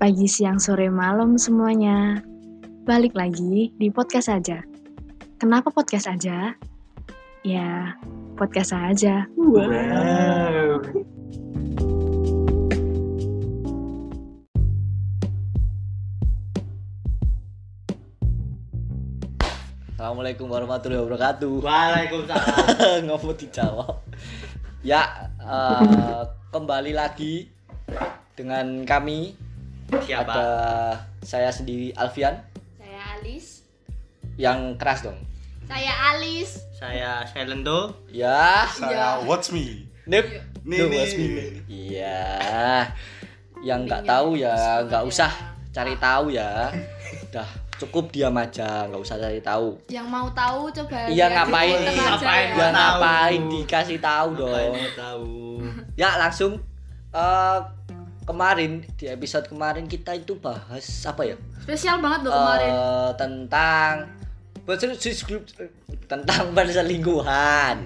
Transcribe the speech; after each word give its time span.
pagi, 0.00 0.24
siang, 0.24 0.56
sore, 0.56 0.88
malam 0.88 1.36
semuanya. 1.36 2.24
Balik 2.88 3.12
lagi 3.12 3.68
di 3.76 3.92
podcast 3.92 4.32
aja. 4.32 4.64
Kenapa 5.36 5.68
podcast 5.68 6.08
aja? 6.08 6.56
Ya, 7.44 8.00
podcast 8.32 8.72
aja. 8.72 9.28
Wow. 9.36 10.80
Assalamualaikum 20.00 20.48
warahmatullahi 20.48 21.04
wabarakatuh. 21.04 21.52
Waalaikumsalam. 21.60 22.56
Nggak 23.04 23.18
mau 23.20 23.36
dijawab. 23.36 24.00
Ya, 24.80 25.28
eh, 25.44 26.24
kembali 26.48 26.96
lagi 26.96 27.52
dengan 28.32 28.88
kami. 28.88 29.36
Siapa? 29.92 30.30
Ada 30.30 30.48
saya 31.20 31.50
sendiri 31.50 31.90
Alfian 31.92 32.38
Saya 32.76 33.00
Alis. 33.14 33.66
yang 34.36 34.74
keras 34.74 35.02
dong. 35.02 35.18
Saya 35.64 35.92
Alis. 36.14 36.62
Saya 36.72 37.22
Silento. 37.24 37.92
Ya, 38.08 38.64
Saya 38.66 39.20
watch 39.22 39.50
me. 39.50 39.84
Nip. 40.04 40.26
Nih, 40.62 40.78
Tuh, 40.78 40.88
nih. 40.88 40.98
Mas 40.98 41.12
Bimo. 41.12 41.42
Iya. 41.66 42.24
Yang 43.60 43.80
nggak 43.84 44.02
tahu 44.04 44.28
ya 44.34 44.54
nggak 44.82 45.04
usah 45.04 45.30
cari 45.70 45.94
tahu 45.96 46.32
ya. 46.32 46.72
Udah 47.28 47.46
cukup 47.76 48.08
diam 48.10 48.34
aja, 48.34 48.84
nggak 48.86 48.98
usah 48.98 49.16
cari 49.16 49.40
tahu. 49.40 49.76
Yang 49.86 50.06
mau 50.06 50.26
tahu 50.30 50.68
coba 50.70 51.06
Iya, 51.06 51.28
lihat 51.28 51.30
di 51.30 51.36
ngapain? 51.36 51.76
Ngapain? 51.76 52.46
ya. 52.48 52.56
Ya 52.56 52.66
tahu. 52.66 52.74
ngapain 52.74 53.40
dikasih 53.48 53.98
tahu 54.00 54.28
dong. 54.34 54.50
Ngapain 54.50 54.72
mau 54.72 54.90
tahu? 54.96 55.28
Ya 55.94 56.10
langsung 56.16 56.52
eh 57.10 57.58
kemarin 58.24 58.84
di 58.96 59.08
episode 59.08 59.46
kemarin 59.48 59.88
kita 59.88 60.16
itu 60.16 60.36
bahas 60.38 60.84
apa 61.06 61.22
ya? 61.24 61.36
Spesial 61.64 61.98
banget 62.00 62.28
loh 62.28 62.32
kemarin. 62.32 62.70
Eh, 62.72 63.10
tentang 63.18 63.92
tentang 66.06 66.44
perselingkuhan. 66.56 67.76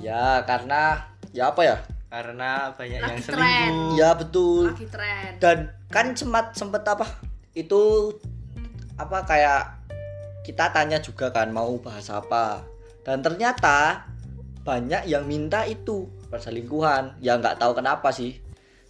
Ya 0.00 0.44
karena 0.44 1.08
ya 1.32 1.50
apa 1.54 1.62
ya? 1.64 1.76
Karena 2.12 2.70
banyak 2.76 3.00
yang 3.00 3.18
Lagi 3.18 3.26
selingkuh. 3.26 3.98
Ya 3.98 4.10
betul. 4.14 4.70
Lagi 4.70 4.86
tren. 4.86 5.30
Dan 5.40 5.58
kan 5.90 6.14
sempat 6.14 6.54
sempet 6.54 6.86
apa? 6.86 7.06
Itu 7.56 8.14
apa 8.94 9.26
kayak 9.26 9.82
kita 10.46 10.70
tanya 10.70 11.00
juga 11.00 11.32
kan 11.32 11.50
mau 11.50 11.74
bahas 11.80 12.06
apa. 12.12 12.62
Dan 13.02 13.24
ternyata 13.24 14.06
banyak 14.62 15.08
yang 15.08 15.24
minta 15.24 15.64
itu 15.64 16.06
perselingkuhan. 16.28 17.18
Ya 17.24 17.40
nggak 17.40 17.58
tahu 17.58 17.80
kenapa 17.80 18.12
sih. 18.12 18.43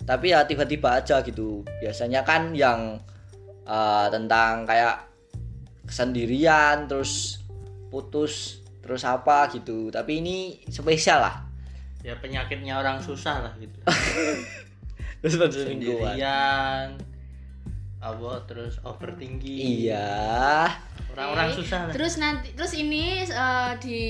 Tapi 0.05 0.36
ya 0.36 0.44
tiba-tiba 0.44 1.00
aja 1.00 1.24
gitu. 1.24 1.64
Biasanya 1.80 2.24
kan 2.24 2.52
yang 2.52 3.00
eh, 3.64 4.06
tentang 4.12 4.69
kayak 4.69 5.08
kesendirian 5.84 6.88
terus 6.88 7.41
putus 7.88 8.64
terus 8.84 9.05
apa 9.05 9.48
gitu. 9.52 9.88
Tapi 9.88 10.20
ini 10.20 10.36
spesial 10.69 11.24
lah. 11.24 11.36
Ya 12.05 12.16
penyakitnya 12.20 12.77
orang 12.80 13.00
susah 13.00 13.48
lah 13.48 13.52
gitu. 13.56 13.80
Terus. 15.24 15.56
Sendirian. 15.56 17.00
Apa 17.96 18.44
terus 18.44 18.77
overthinking. 18.84 19.89
Iya. 19.89 20.68
Orang-orang 21.16 21.56
Oke. 21.56 21.64
susah 21.64 21.89
lah. 21.89 21.92
Terus 21.96 22.20
nanti 22.20 22.52
terus 22.52 22.77
ini 22.77 23.24
eh, 23.24 23.72
di 23.80 24.02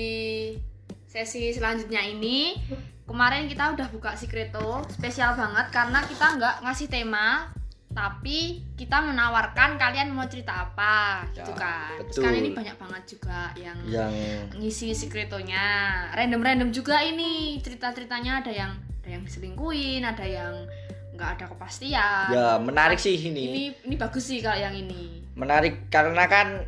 sesi 1.07 1.55
selanjutnya 1.55 2.03
ini 2.03 2.59
kemarin 3.05 3.45
kita 3.47 3.77
udah 3.77 3.89
buka 3.93 4.17
Secreto 4.17 4.81
spesial 4.89 5.37
banget 5.37 5.69
karena 5.71 6.01
kita 6.05 6.27
nggak 6.41 6.55
ngasih 6.65 6.89
tema 6.89 7.53
tapi 7.95 8.59
kita 8.75 8.99
menawarkan 9.07 9.79
kalian 9.79 10.11
mau 10.11 10.27
cerita 10.27 10.67
apa 10.67 11.23
gitu 11.31 11.55
Ya, 11.55 11.55
kan. 11.55 11.95
Terus 12.03 12.19
betul. 12.19 12.23
kan 12.27 12.33
ini 12.35 12.51
banyak 12.51 12.75
banget 12.75 13.03
juga 13.07 13.41
yang 13.55 13.79
Yang 13.87 14.13
ngisi 14.59 14.89
sekretonya 14.99 15.65
random-random 16.11 16.75
juga 16.75 16.99
ini 17.07 17.63
cerita-ceritanya 17.63 18.43
ada 18.43 18.51
yang 18.51 18.73
ada 19.05 19.09
yang 19.15 19.23
diselingkuin 19.23 20.03
ada 20.03 20.27
yang 20.27 20.67
nggak 21.15 21.39
ada 21.39 21.45
kepastian 21.47 22.27
ya 22.35 22.59
menarik 22.59 22.99
sih 22.99 23.15
ini. 23.15 23.43
ini 23.47 23.65
ini 23.87 23.95
bagus 23.95 24.27
sih 24.27 24.43
kalau 24.43 24.59
yang 24.59 24.75
ini 24.75 25.23
menarik 25.39 25.87
karena 25.87 26.27
kan 26.27 26.67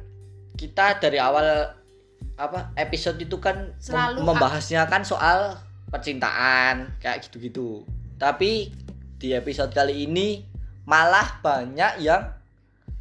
kita 0.55 1.03
dari 1.03 1.19
awal 1.19 1.75
apa 2.39 2.71
episode 2.79 3.19
itu 3.19 3.43
kan 3.43 3.75
Selalu 3.83 4.23
membahasnya 4.23 4.87
kan 4.87 5.03
soal 5.03 5.59
percintaan 5.91 6.99
kayak 6.99 7.27
gitu-gitu. 7.27 7.87
Tapi 8.19 8.73
di 9.17 9.33
episode 9.33 9.73
kali 9.73 10.05
ini 10.09 10.43
malah 10.87 11.41
banyak 11.43 12.03
yang 12.03 12.31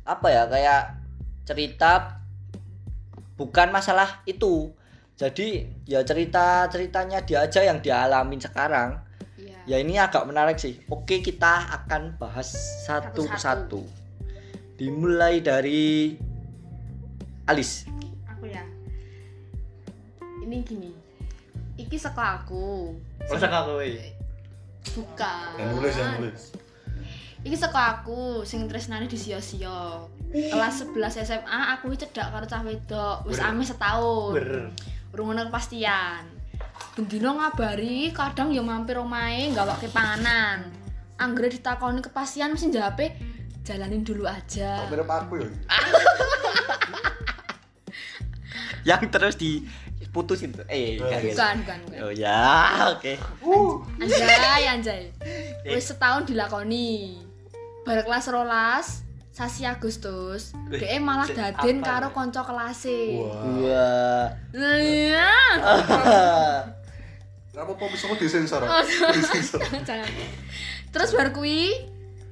apa 0.06 0.28
ya 0.29 0.44
kayak 0.46 0.84
cerita 1.45 2.22
bukan 3.38 3.69
masalah 3.74 4.22
itu. 4.25 4.74
Jadi 5.16 5.63
ya 5.88 6.03
cerita 6.03 6.68
ceritanya 6.68 7.24
dia 7.24 7.45
aja 7.47 7.63
yang 7.63 7.79
dialamin 7.79 8.41
sekarang. 8.41 9.00
Iya. 9.35 9.59
ya 9.68 9.78
ini 9.79 9.95
agak 10.00 10.28
menarik 10.28 10.59
sih. 10.59 10.79
Oke 10.91 11.24
kita 11.24 11.72
akan 11.84 12.19
bahas 12.19 12.51
satu 12.85 13.24
Satu-satu. 13.24 13.31
persatu. 13.31 13.81
Dimulai 14.75 15.40
dari 15.40 16.16
Alis. 17.47 17.88
Aku 18.28 18.45
ya. 18.50 18.66
Ini 20.44 20.57
gini 20.68 21.04
iki 21.95 22.03
sekolahku 22.03 22.91
Masa 23.31 23.47
kau 23.47 23.79
kowe? 23.79 23.88
bukan. 24.85 25.50
Yang 25.57 25.69
nulis, 25.79 25.94
yang 25.95 26.11
nulis. 26.19 26.44
iki 27.47 27.56
sekolahku 27.56 28.44
sing 28.44 28.67
tresnane 28.67 29.07
di 29.07 29.16
sio-sio 29.16 30.11
kelas 30.29 30.83
11 30.91 31.23
SMA 31.23 31.59
aku 31.72 31.95
iki 31.95 32.03
cedak 32.03 32.35
karo 32.35 32.44
cah 32.44 32.61
wedok. 32.67 33.23
Wis 33.31 33.39
ame 33.39 33.63
setahun. 33.63 34.35
Ber. 34.35 34.75
urung 35.16 35.31
ono 35.31 35.47
kepastian. 35.47 36.28
Bendino 37.00 37.39
ngabari 37.39 38.12
kadang 38.12 38.51
ya 38.51 38.59
mampir 38.59 39.00
omahe 39.00 39.56
gawake 39.56 39.88
panganan. 39.88 40.67
Anggere 41.16 41.47
ditakoni 41.47 42.03
kepastian 42.03 42.51
mesti 42.51 42.75
jawabe 42.75 43.16
jalanin 43.63 44.03
dulu 44.03 44.27
aja. 44.27 44.83
Kok 44.83 44.91
mirip 44.91 45.07
aku 45.07 45.33
ya? 45.39 45.47
yang 48.91 49.07
terus 49.09 49.39
diputusin 50.15 50.55
tuh. 50.55 50.63
Eh 50.71 50.95
Oh, 51.03 51.11
kayak 51.11 51.21
gitu. 51.27 51.35
bukan 51.35 51.55
bukan 51.59 51.77
bukan. 51.83 51.99
Oh 52.07 52.11
ya 52.15 52.47
oke. 52.95 53.13
Anjay 53.99 54.63
anjay. 54.71 55.03
Wis 55.67 55.91
setahun 55.91 56.23
dilakoni. 56.23 57.19
Bar 57.83 57.99
kelas 58.07 58.31
rolas 58.31 59.03
sasi 59.35 59.67
Agustus 59.67 60.55
DE 60.71 60.95
malah 61.03 61.27
daden 61.27 61.83
apa 61.83 61.87
karo 61.91 62.07
ya? 62.07 62.15
konco 62.15 62.41
kelase. 62.47 63.01
Wah. 63.19 64.31
Iya. 64.55 65.27
Kenapa 67.51 67.71
kok 67.75 67.89
bisa 67.91 68.07
kok 68.07 68.19
disensor? 68.19 68.63
Oh, 68.63 68.79
Disensor. 69.11 69.59
Terus 70.95 71.09
bar 71.11 71.35
kuwi 71.35 71.75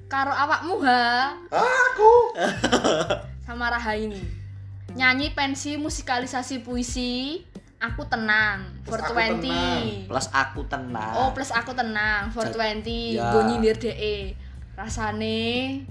karo 0.08 0.32
awakmu 0.32 0.80
ha. 0.88 1.36
Aku. 1.52 2.32
sama 3.44 3.68
Rahaini. 3.68 4.24
Nyanyi 4.96 5.36
pensi 5.36 5.76
musikalisasi 5.76 6.64
puisi 6.64 7.44
Aku 7.84 8.00
tenang 8.08 8.64
Plus 8.82 8.96
Aku 8.98 9.12
420. 9.12 10.08
plus 10.08 10.28
aku 10.32 10.62
tenang 10.66 11.14
Oh, 11.14 11.30
plus 11.36 11.52
aku 11.52 11.72
tenang 11.74 12.32
420. 12.32 13.20
Ya. 13.20 13.28
Gue 13.30 13.44
nyindir 13.44 13.76
DE. 13.76 14.32
Rasane 14.74 15.84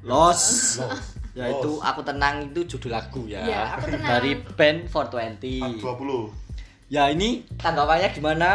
los 0.00 0.80
Los. 0.80 0.88
ya 1.36 1.50
itu 1.50 1.76
aku 1.78 2.00
tenang 2.00 2.46
itu 2.46 2.64
judul 2.64 2.92
lagu 2.92 3.26
ya 3.26 3.42
Iya, 3.42 3.60
Aku 3.74 3.90
Tenang. 3.90 4.06
dari 4.08 4.32
band 4.54 4.86
420 4.86 5.82
20. 5.82 6.30
ya 6.86 7.10
ini 7.10 7.42
tanggapannya 7.56 8.08
gimana 8.10 8.50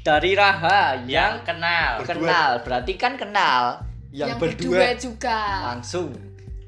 dari 0.00 0.32
Raha 0.32 0.96
Yang 0.98 1.06
yang 1.06 1.34
kenal. 1.44 1.90
Berdua. 2.00 2.08
kenal 2.08 2.50
berarti 2.64 2.92
kan 2.96 3.12
kenal 3.14 3.62
yang, 4.10 4.34
berdua 4.36 4.96
juga. 4.96 5.70
langsung 5.70 6.10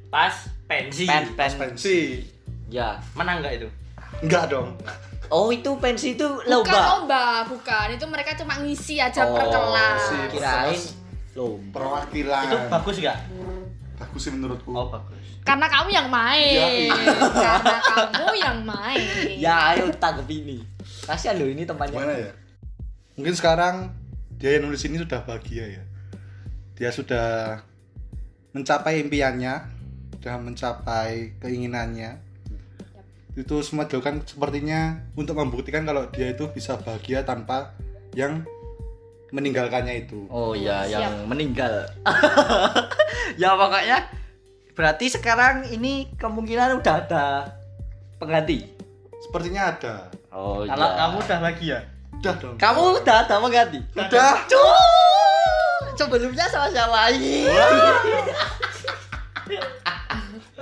Pas 0.06 0.32
pensi. 0.64 1.04
pen 1.04 1.32
pen 1.34 1.52
Pensi. 1.56 2.22
ya 2.68 3.00
Menang 3.12 3.40
nggak 3.40 3.54
itu? 3.56 3.68
Enggak 4.20 4.48
dong. 4.48 4.76
oh 5.28 5.48
itu 5.48 5.70
pensi 5.78 6.12
itu 6.12 6.24
Bukan 6.24 6.50
lomba 6.50 6.78
lomba, 6.90 7.24
bukan. 7.46 7.86
Itu 7.92 8.04
mereka 8.06 8.34
cuma 8.34 8.58
ngisi 8.58 8.98
aja 8.98 9.24
per 9.24 9.44
Oh, 9.44 9.50
kelas. 9.50 10.00
sip. 10.02 10.28
kirain 10.30 10.80
lomba 11.34 11.72
Perwakilan. 11.72 12.44
Itu 12.44 12.56
bagus 12.68 12.96
nggak? 12.98 13.18
Bagus 13.94 14.20
sih 14.20 14.32
menurutku. 14.32 14.70
Oh 14.70 14.88
bagus. 14.88 15.22
Karena 15.42 15.68
kamu 15.68 15.88
yang 15.90 16.08
main. 16.08 16.88
Ya, 16.88 17.14
Karena 17.30 17.78
kamu 17.84 18.32
yang 18.34 18.58
main. 18.60 19.06
ya 19.36 19.54
ayo 19.72 19.92
tanggap 19.94 20.24
ini 20.26 20.64
kasihan 21.04 21.36
loh 21.36 21.44
ini 21.46 21.62
temannya 21.62 21.92
Gimana 21.94 22.14
ya? 22.16 22.32
Mungkin 23.14 23.34
sekarang 23.36 23.74
dia 24.34 24.56
yang 24.56 24.66
nulis 24.66 24.80
ini 24.82 24.96
sudah 24.96 25.20
bahagia 25.20 25.68
ya. 25.68 25.82
Dia 26.74 26.90
sudah 26.90 27.60
mencapai 28.50 28.98
impiannya, 28.98 29.68
sudah 30.16 30.34
mencapai 30.40 31.36
keinginannya. 31.38 32.23
Itu 33.34 33.58
semua 33.66 33.90
dilakukan 33.90 34.22
sepertinya 34.22 35.02
untuk 35.18 35.34
membuktikan 35.38 35.82
kalau 35.82 36.06
dia 36.14 36.30
itu 36.30 36.46
bisa 36.54 36.78
bahagia 36.78 37.26
tanpa 37.26 37.74
yang 38.14 38.46
meninggalkannya 39.34 40.06
itu. 40.06 40.30
Oh 40.30 40.54
iya, 40.54 40.86
Siap. 40.86 41.00
yang 41.02 41.14
meninggal. 41.26 41.90
ya 43.42 43.58
pokoknya 43.58 44.06
berarti 44.78 45.10
sekarang 45.10 45.66
ini 45.74 46.06
kemungkinan 46.14 46.78
udah 46.78 46.94
ada 47.02 47.26
pengganti. 48.22 48.70
Sepertinya 49.26 49.74
ada. 49.74 49.94
Oh 50.30 50.62
Kalau 50.62 50.86
iya. 50.86 50.98
kamu 51.02 51.16
udah 51.18 51.38
lagi 51.42 51.64
ya? 51.74 51.80
Udah 52.14 52.34
dong. 52.38 52.56
kamu 52.56 52.80
udah 53.02 53.16
ada 53.26 53.34
pengganti. 53.42 53.78
Udah. 53.98 54.32
Cuk. 54.46 54.78
Sebelumnya 55.94 56.46
sama 56.50 56.66
siapa 56.70 57.10
lagi? 57.10 57.46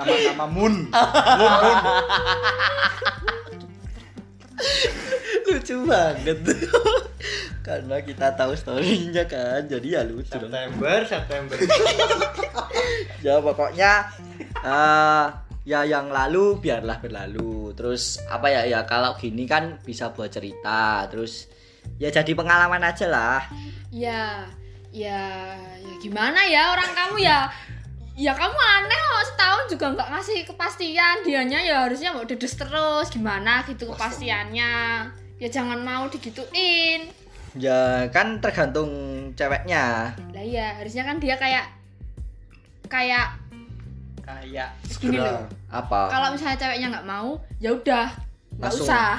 Nama-nama 0.03 0.47
Moon. 0.51 0.75
Moon, 1.41 1.55
Moon. 1.83 2.03
lucu 5.53 5.77
banget. 5.87 6.39
Karena 7.67 7.97
kita 8.03 8.35
tahu 8.35 8.59
story-nya 8.59 9.23
kan, 9.31 9.63
jadi 9.71 9.87
ya 9.87 10.03
lucu 10.03 10.35
dong. 10.35 10.51
September, 10.51 10.99
September. 11.07 11.57
ya 13.27 13.39
pokoknya 13.39 13.93
eh 14.67 15.27
ya 15.63 15.87
yang 15.87 16.11
lalu 16.11 16.59
biarlah 16.59 16.99
berlalu 16.99 17.71
terus 17.79 18.19
apa 18.27 18.51
ya 18.51 18.67
ya 18.67 18.81
kalau 18.83 19.15
gini 19.15 19.47
kan 19.47 19.79
bisa 19.87 20.11
buat 20.11 20.27
cerita 20.35 21.07
terus 21.07 21.47
ya 22.03 22.11
jadi 22.11 22.35
pengalaman 22.35 22.83
aja 22.83 23.07
lah 23.07 23.47
Ya, 23.93 24.49
ya, 24.91 25.55
ya 25.79 25.95
gimana 26.03 26.49
ya 26.51 26.75
orang 26.75 26.91
kamu 26.97 27.23
ya 27.23 27.47
ya 28.13 28.33
kamu 28.37 28.53
aneh 28.55 29.01
kok 29.01 29.25
setahun 29.33 29.65
juga 29.73 29.87
nggak 29.97 30.09
ngasih 30.13 30.39
kepastian. 30.49 31.17
Dianya 31.25 31.59
ya 31.65 31.77
harusnya 31.89 32.13
mau 32.13 32.25
dedes 32.25 32.55
terus. 32.57 33.09
Gimana 33.09 33.65
gitu 33.65 33.89
kepastiannya? 33.93 34.75
Ya 35.41 35.49
jangan 35.49 35.81
mau 35.81 36.07
digituin. 36.13 37.09
Ya 37.57 38.09
kan 38.13 38.41
tergantung 38.41 38.89
ceweknya. 39.37 40.17
Lah 40.33 40.45
ya 40.45 40.81
harusnya 40.81 41.05
kan 41.05 41.17
dia 41.21 41.37
kayak 41.37 41.67
kayak 42.89 43.37
kayak 44.23 44.71
gini 45.01 45.19
Segera. 45.19 45.33
loh. 45.33 45.43
apa? 45.73 46.01
Kalau 46.13 46.29
misalnya 46.37 46.59
ceweknya 46.61 46.87
nggak 46.93 47.09
mau 47.09 47.41
ya 47.59 47.71
udah 47.73 48.07
nggak 48.61 48.73
usah. 48.77 49.19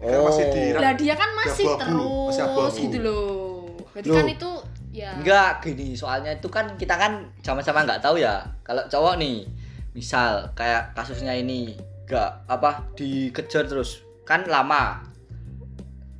Kan 0.00 0.20
masih 0.24 0.44
di 0.48 0.62
lah 0.72 0.96
dia 0.96 1.12
kan 1.12 1.30
masih 1.36 1.66
terus 1.76 2.34
masih 2.40 2.82
gitu 2.88 2.98
loh. 3.04 3.76
Berarti 3.92 4.08
Loh. 4.08 4.16
kan 4.16 4.26
itu 4.30 4.50
ya. 4.90 5.14
Enggak 5.16 5.64
gini 5.64 5.94
soalnya 5.94 6.34
itu 6.34 6.46
kan 6.50 6.74
kita 6.76 6.94
kan 6.98 7.30
sama-sama 7.42 7.86
nggak 7.86 8.02
tahu 8.02 8.20
ya. 8.20 8.42
Kalau 8.66 8.84
cowok 8.86 9.18
nih 9.18 9.46
misal 9.94 10.50
kayak 10.54 10.94
kasusnya 10.94 11.34
ini 11.34 11.74
enggak 12.06 12.46
apa 12.46 12.86
dikejar 12.94 13.66
terus. 13.66 14.02
Kan 14.26 14.46
lama. 14.46 15.02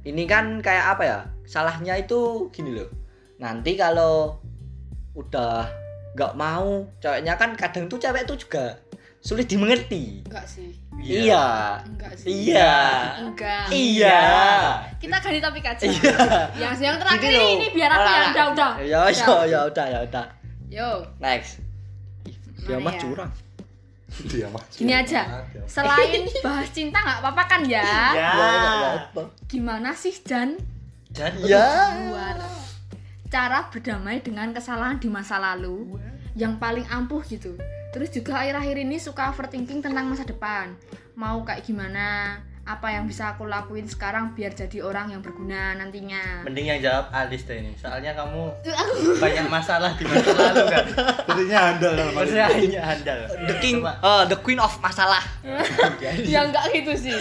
Ini 0.01 0.25
kan 0.25 0.65
kayak 0.65 0.97
apa 0.97 1.03
ya? 1.05 1.19
Salahnya 1.45 1.99
itu 2.01 2.49
gini 2.55 2.73
loh. 2.79 2.89
Nanti 3.43 3.77
kalau 3.77 4.39
udah 5.15 5.67
nggak 6.15 6.35
mau 6.35 6.87
ceweknya 6.99 7.35
kan 7.39 7.55
kadang 7.55 7.87
tuh 7.87 7.99
cewek 7.99 8.27
tuh 8.27 8.39
juga 8.39 8.79
sulit 9.21 9.47
dimengerti. 9.47 10.25
Enggak 10.25 10.47
sih. 10.49 10.73
Iya. 11.01 11.79
Enggak 11.85 12.13
sih. 12.17 12.29
Iya. 12.29 12.73
Enggak. 13.21 13.65
Iya. 13.69 14.21
Kita 14.97 15.17
ganti 15.21 15.41
topik 15.41 15.65
aja. 15.65 15.85
Iya. 15.85 16.17
Yang 16.57 16.75
yang 16.81 16.97
terakhir 16.97 17.31
ini, 17.31 17.37
loh. 17.37 17.51
ini 17.57 17.67
biar 17.77 17.91
aku 17.93 18.09
yang 18.09 18.29
udah 18.33 18.47
udah. 18.53 18.71
Ya 18.81 19.01
ya 19.13 19.37
ya 19.45 19.61
udah 19.69 19.87
ya 19.87 20.01
udah. 20.09 20.27
Yo. 20.73 20.91
Next. 21.21 21.61
Dia 22.65 22.77
mah 22.81 22.93
ya? 22.97 23.01
curang. 23.01 23.33
Dia 24.27 24.47
mah. 24.49 24.65
gini 24.73 24.93
aja. 24.93 25.21
Selain 25.69 26.25
bahas 26.45 26.69
cinta 26.73 26.99
nggak 27.01 27.19
apa-apa 27.23 27.43
kan 27.47 27.61
ya? 27.69 27.85
Ya. 27.85 28.31
ya 28.37 28.71
nggak 28.81 28.95
apa 29.13 29.23
gimana 29.51 29.91
sih 29.93 30.15
Jan? 30.25 30.57
Dan 31.11 31.33
ya. 31.43 31.91
luar 32.07 32.39
cara 33.31 33.67
berdamai 33.71 34.23
dengan 34.23 34.51
kesalahan 34.55 34.99
di 34.99 35.07
masa 35.11 35.39
lalu 35.39 35.99
yang 36.39 36.59
paling 36.59 36.87
ampuh 36.91 37.23
gitu 37.27 37.55
terus 37.91 38.09
juga 38.15 38.39
akhir-akhir 38.39 38.77
ini 38.87 38.97
suka 39.03 39.35
overthinking 39.35 39.83
tentang 39.83 40.07
masa 40.07 40.23
depan 40.23 40.75
mau 41.19 41.43
kayak 41.43 41.67
gimana 41.67 42.39
apa 42.71 42.87
yang 42.95 43.11
bisa 43.11 43.35
aku 43.35 43.51
lakuin 43.51 43.83
sekarang 43.91 44.31
biar 44.31 44.55
jadi 44.55 44.79
orang 44.85 45.11
yang 45.11 45.19
berguna 45.25 45.75
nantinya 45.75 46.47
Mending 46.47 46.71
yang 46.71 46.79
jawab 46.79 47.11
Alis 47.11 47.43
deh 47.43 47.59
ini. 47.59 47.75
Soalnya 47.75 48.15
kamu 48.15 48.47
banyak 49.19 49.47
masalah 49.51 49.91
di 49.99 50.07
masa 50.07 50.31
lalu 50.31 50.65
kan. 50.71 50.87
Sepertinya 51.27 51.59
handal 51.67 51.93
dalam 51.99 52.13
ini. 52.15 52.21
Masalahnya 52.23 52.83
handal. 52.87 53.19
the 53.51 53.55
king 53.59 53.83
eh, 53.83 54.23
the 54.31 54.39
queen 54.39 54.61
of 54.63 54.71
masalah 54.79 55.25
ya 56.31 56.47
enggak 56.47 56.65
gitu 56.71 56.93
sih 56.95 57.17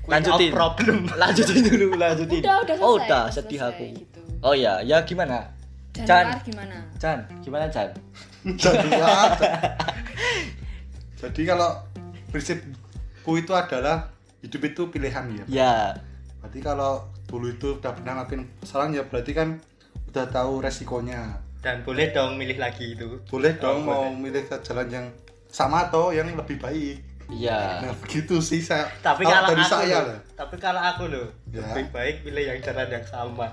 Queen 0.00 0.12
lanjutin 0.16 0.50
of 0.50 0.56
problem. 0.56 0.98
lanjutin 1.20 1.60
dulu 1.60 1.86
lanjutin 2.00 2.40
udah 2.40 2.56
udah 2.64 2.74
selesai 2.80 2.88
oh 2.88 2.92
udah 2.96 3.22
sedih 3.28 3.60
aku 3.60 3.84
gitu. 3.92 4.20
oh 4.40 4.54
ya 4.56 4.80
ya 4.80 5.04
gimana 5.04 5.52
Luar 6.02 6.40
gimana 6.40 6.76
Chan 6.96 7.18
gimana 7.40 7.64
Chan 7.66 7.88
Jadi 8.40 8.88
apa? 8.94 9.44
Jadi 11.16 11.42
kalau 11.44 11.70
prinsipku 12.30 13.32
itu 13.36 13.52
adalah 13.52 14.08
hidup 14.40 14.62
itu 14.64 14.82
pilihan 14.88 15.24
ya. 15.30 15.44
ya 15.46 15.74
Berarti 16.40 16.58
kalau 16.58 16.92
dulu 17.28 17.46
itu 17.48 17.76
udah 17.76 17.92
pernah 17.92 18.16
ngelakuin 18.16 18.48
kesalahan 18.58 18.96
ya 18.96 19.02
berarti 19.04 19.32
kan 19.32 19.48
udah 20.08 20.26
tahu 20.26 20.58
resikonya. 20.58 21.36
Dan 21.60 21.84
boleh 21.84 22.08
dong 22.10 22.34
milih 22.34 22.56
lagi 22.56 22.96
itu. 22.96 23.20
Boleh 23.28 23.52
dong 23.54 23.84
Oh, 23.84 23.86
mau 23.86 24.02
boleh. 24.08 24.16
milih 24.32 24.48
ke 24.48 24.56
jalan 24.64 24.88
yang 24.88 25.06
sama 25.46 25.86
atau 25.86 26.08
yang 26.08 26.24
lebih 26.26 26.56
baik. 26.56 27.04
iya 27.28 27.84
Nah 27.84 27.94
begitu 27.94 28.40
sih 28.40 28.58
saya. 28.58 28.88
Tapi 28.98 29.22
kalau 29.22 29.44
kalau 29.44 29.48
dari 29.52 29.62
aku 29.62 29.70
saya 29.70 29.98
loh, 30.02 30.18
tapi 30.34 30.56
kalau 30.56 30.80
aku 30.80 31.04
loh, 31.06 31.28
Ya. 31.52 31.62
lebih 31.62 31.92
baik 31.92 32.16
pilih 32.24 32.44
yang 32.46 32.58
jalan 32.58 32.88
yang 32.88 33.04
sama. 33.04 33.46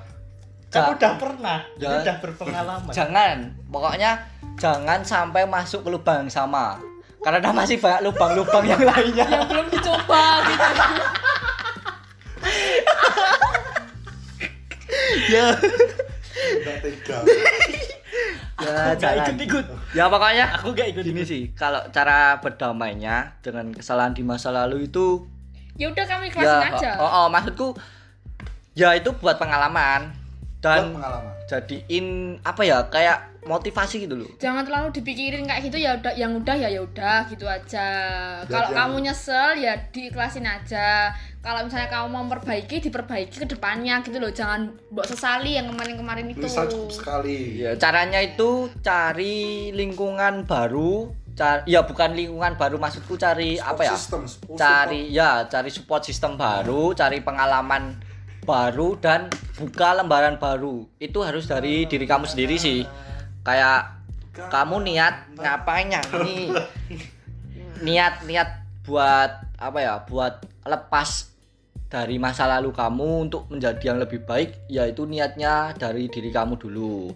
Ja- 0.78 0.84
Kamu 0.84 0.94
udah 0.94 1.14
pernah, 1.18 1.60
Ja- 1.74 1.82
jadi 1.82 1.96
udah 2.04 2.16
berpengalaman. 2.22 2.92
jangan. 2.94 3.38
Pokoknya 3.68 4.12
jangan 4.56 5.00
sampai 5.02 5.44
masuk 5.44 5.82
ke 5.82 5.90
lubang 5.90 6.24
yang 6.24 6.32
sama. 6.32 6.78
Karena 7.18 7.50
masih 7.50 7.82
banyak 7.82 8.06
lubang-lubang 8.06 8.62
yang 8.64 8.78
lainnya. 8.80 9.26
Yang 9.26 9.46
belum 9.50 9.66
dicoba 9.68 10.24
gitu. 10.46 10.66
Ya. 15.28 15.46
Ya 18.58 18.94
jangan 18.98 19.38
ikut-ikut. 19.38 19.66
ya 19.94 20.10
pokoknya 20.10 20.46
Aku 20.58 20.74
gak 20.74 20.90
ikut. 20.90 21.04
gini 21.06 21.22
sih 21.22 21.54
kalau 21.54 21.78
cara 21.90 22.42
berdamainya 22.42 23.38
dengan 23.40 23.70
kesalahan 23.70 24.18
di 24.18 24.26
masa 24.26 24.50
lalu 24.50 24.90
itu 24.90 25.30
ya 25.78 25.94
udah 25.94 26.06
kami 26.06 26.34
ikhlasin 26.34 26.58
ya 26.66 26.74
aja. 26.74 26.92
oh, 26.98 27.06
oh, 27.06 27.26
maksudku 27.30 27.78
ya 28.74 28.98
itu 28.98 29.14
buat 29.14 29.38
pengalaman 29.38 30.10
dan 30.58 30.90
Buat 30.90 30.96
pengalaman. 30.98 31.34
jadiin 31.46 32.06
apa 32.42 32.62
ya 32.62 32.78
kayak 32.88 33.18
motivasi 33.44 34.04
gitu 34.04 34.18
loh. 34.18 34.28
Jangan 34.36 34.66
terlalu 34.66 34.92
dipikirin 34.92 35.46
kayak 35.46 35.64
gitu 35.64 35.78
ya 35.78 35.96
udah 35.96 36.12
yang 36.12 36.36
udah 36.36 36.52
ya 36.54 36.68
ya 36.68 36.82
udah 36.82 37.24
gitu 37.26 37.46
aja. 37.46 37.88
Kalau 38.44 38.70
kamu 38.70 38.96
nyesel 39.02 39.56
ya 39.56 39.78
diikhlasin 39.88 40.44
aja. 40.44 41.14
Kalau 41.40 41.64
misalnya 41.64 41.88
kamu 41.88 42.08
mau 42.10 42.22
memperbaiki 42.22 42.84
diperbaiki 42.84 43.40
ke 43.40 43.48
depannya 43.48 44.02
gitu 44.02 44.18
loh. 44.18 44.28
Jangan 44.28 44.68
mbok 44.92 45.06
sesali 45.06 45.56
yang 45.56 45.72
kemarin-kemarin 45.72 46.28
itu. 46.28 46.44
Cukup 46.44 46.92
sekali. 46.92 47.62
ya 47.62 47.78
caranya 47.78 48.20
itu 48.20 48.68
cari 48.82 49.72
lingkungan 49.72 50.44
baru 50.44 51.08
cari 51.32 51.70
ya 51.70 51.86
bukan 51.86 52.12
lingkungan 52.12 52.58
baru 52.58 52.76
maksudku 52.76 53.14
cari 53.14 53.62
apa 53.62 53.86
ya? 53.86 53.94
support- 53.94 54.58
cari 54.58 55.14
ya 55.14 55.46
cari 55.46 55.70
support 55.70 56.02
sistem 56.02 56.34
baru 56.34 56.92
cari 56.92 57.22
pengalaman 57.22 57.94
baru 58.48 58.96
dan 58.96 59.28
buka 59.60 59.92
lembaran 60.00 60.40
baru. 60.40 60.88
Itu 60.96 61.20
harus 61.28 61.52
dari 61.52 61.84
diri 61.84 62.08
kamu 62.08 62.24
sendiri 62.24 62.56
sih. 62.56 62.88
Kayak 63.44 64.00
kamu 64.48 64.88
niat 64.88 65.36
ngapain 65.36 65.92
ya? 65.92 66.02
Ini 66.16 66.56
niat 67.84 68.24
niat 68.24 68.50
buat 68.88 69.60
apa 69.60 69.80
ya? 69.84 70.00
Buat 70.08 70.48
lepas 70.64 71.36
dari 71.92 72.16
masa 72.16 72.48
lalu 72.48 72.72
kamu 72.72 73.28
untuk 73.28 73.52
menjadi 73.52 73.92
yang 73.92 74.00
lebih 74.00 74.24
baik 74.24 74.68
yaitu 74.72 75.04
niatnya 75.04 75.76
dari 75.76 76.08
diri 76.08 76.32
kamu 76.32 76.56
dulu. 76.56 77.12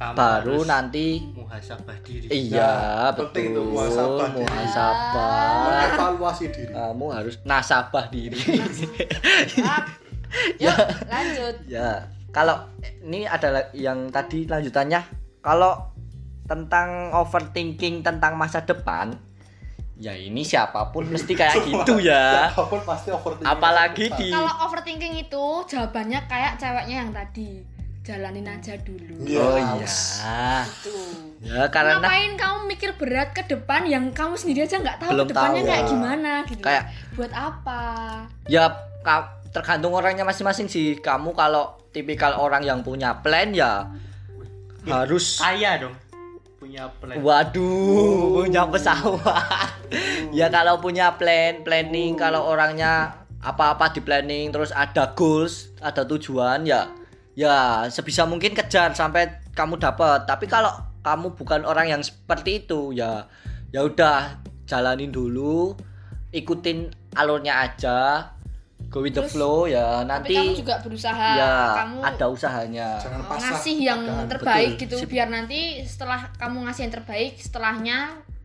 Kamu 0.00 0.16
baru 0.16 0.64
harus 0.64 0.70
nanti 0.72 1.06
muhasabah 1.36 1.98
diri. 2.00 2.26
iya 2.32 3.12
betul 3.12 3.52
tuh 3.52 3.64
muhasabah 3.68 4.28
diri. 4.32 4.48
muhasabah. 4.48 5.84
Evaluasi 5.92 6.44
diri. 6.48 6.72
kamu 6.72 7.06
harus 7.12 7.34
nasabah 7.44 8.04
diri 8.08 8.40
yuk 10.62 10.76
lanjut. 11.06 11.54
Ya 11.66 12.04
kalau 12.30 12.62
ini 13.00 13.26
adalah 13.26 13.68
yang 13.72 14.08
tadi 14.08 14.46
lanjutannya 14.46 15.02
kalau 15.40 15.90
tentang 16.44 17.10
overthinking 17.12 18.00
tentang 18.00 18.34
masa 18.34 18.60
depan 18.60 19.14
ya 19.96 20.10
ini 20.10 20.40
siapa 20.40 20.88
pun 20.88 21.06
mesti 21.06 21.32
kayak 21.32 21.60
gitu 21.68 22.00
ya. 22.00 22.48
Apa 22.48 22.66
pun 22.66 22.80
pasti 22.82 23.10
overthinking. 23.10 23.46
apalagi 23.46 24.06
di 24.12 24.28
kalau 24.28 24.54
overthinking 24.64 25.14
itu 25.20 25.44
jawabannya 25.66 26.20
kayak 26.24 26.56
ceweknya 26.56 26.96
yang 27.00 27.12
tadi 27.12 27.62
jalanin 28.00 28.48
aja 28.48 28.74
dulu. 28.80 29.12
Iya. 29.22 29.38
oh 29.38 29.56
iya. 29.60 29.86
Tuh 30.80 31.06
ya 31.40 31.68
karena 31.68 31.96
ngapain 31.96 32.32
kamu 32.34 32.58
mikir 32.66 32.90
berat 32.96 33.32
ke 33.32 33.44
depan 33.44 33.84
yang 33.84 34.08
kamu 34.10 34.36
sendiri 34.36 34.64
aja 34.64 34.76
nggak 34.76 34.98
tahu 34.98 35.10
Belum 35.12 35.26
ke 35.26 35.32
depannya 35.32 35.62
tahu. 35.62 35.68
kayak 35.68 35.84
gimana 35.86 36.32
gitu? 36.44 36.62
Kayak- 36.62 36.86
buat 37.12 37.32
apa? 37.32 37.82
Ya 38.44 38.64
ka- 39.00 39.39
tergantung 39.50 39.94
orangnya 39.94 40.22
masing-masing 40.22 40.70
sih 40.70 40.98
kamu 40.98 41.34
kalau 41.34 41.78
tipikal 41.90 42.38
orang 42.38 42.62
yang 42.62 42.80
punya 42.86 43.18
plan 43.18 43.50
ya 43.50 43.90
harus 44.86 45.42
kaya 45.42 45.82
dong 45.82 45.94
punya 46.60 46.92
plan 47.00 47.16
Waduh, 47.24 48.44
punya 48.44 48.68
pesawat. 48.68 49.72
ya 50.36 50.52
kalau 50.52 50.76
punya 50.76 51.16
plan, 51.16 51.64
planning 51.64 52.20
kalau 52.20 52.44
orangnya 52.52 53.24
apa-apa 53.40 53.96
di 53.96 54.04
planning 54.04 54.52
terus 54.52 54.68
ada 54.68 55.16
goals, 55.16 55.72
ada 55.80 56.04
tujuan 56.04 56.68
ya 56.68 56.92
ya 57.32 57.88
sebisa 57.88 58.28
mungkin 58.28 58.52
kejar 58.52 58.92
sampai 58.92 59.40
kamu 59.56 59.80
dapat. 59.80 60.28
Tapi 60.28 60.44
kalau 60.44 60.68
kamu 61.00 61.32
bukan 61.32 61.64
orang 61.64 61.96
yang 61.96 62.02
seperti 62.04 62.60
itu 62.68 62.92
ya 62.92 63.24
ya 63.72 63.80
udah 63.88 64.44
jalanin 64.68 65.08
dulu, 65.08 65.72
ikutin 66.36 66.92
alurnya 67.16 67.64
aja. 67.64 68.28
Go 68.90 69.00
with 69.00 69.14
the 69.14 69.22
Terus, 69.22 69.32
flow 69.32 69.64
ya 69.64 70.02
tapi 70.02 70.10
nanti 70.10 70.34
kamu 70.34 70.52
juga 70.58 70.74
berusaha 70.82 71.28
ya 71.38 71.54
kamu 71.78 71.98
ada 72.02 72.26
usahanya. 72.26 72.88
Jangan 72.98 73.22
pasrah. 73.22 73.54
ngasih 73.54 73.76
yang 73.78 74.02
Jangan- 74.02 74.26
terbaik 74.28 74.68
betul. 74.68 74.82
gitu 74.82 74.96
Sip. 74.98 75.08
biar 75.08 75.28
nanti 75.30 75.60
setelah 75.86 76.20
kamu 76.34 76.56
ngasih 76.66 76.82
yang 76.84 76.94
terbaik 76.98 77.32
setelahnya 77.38 77.98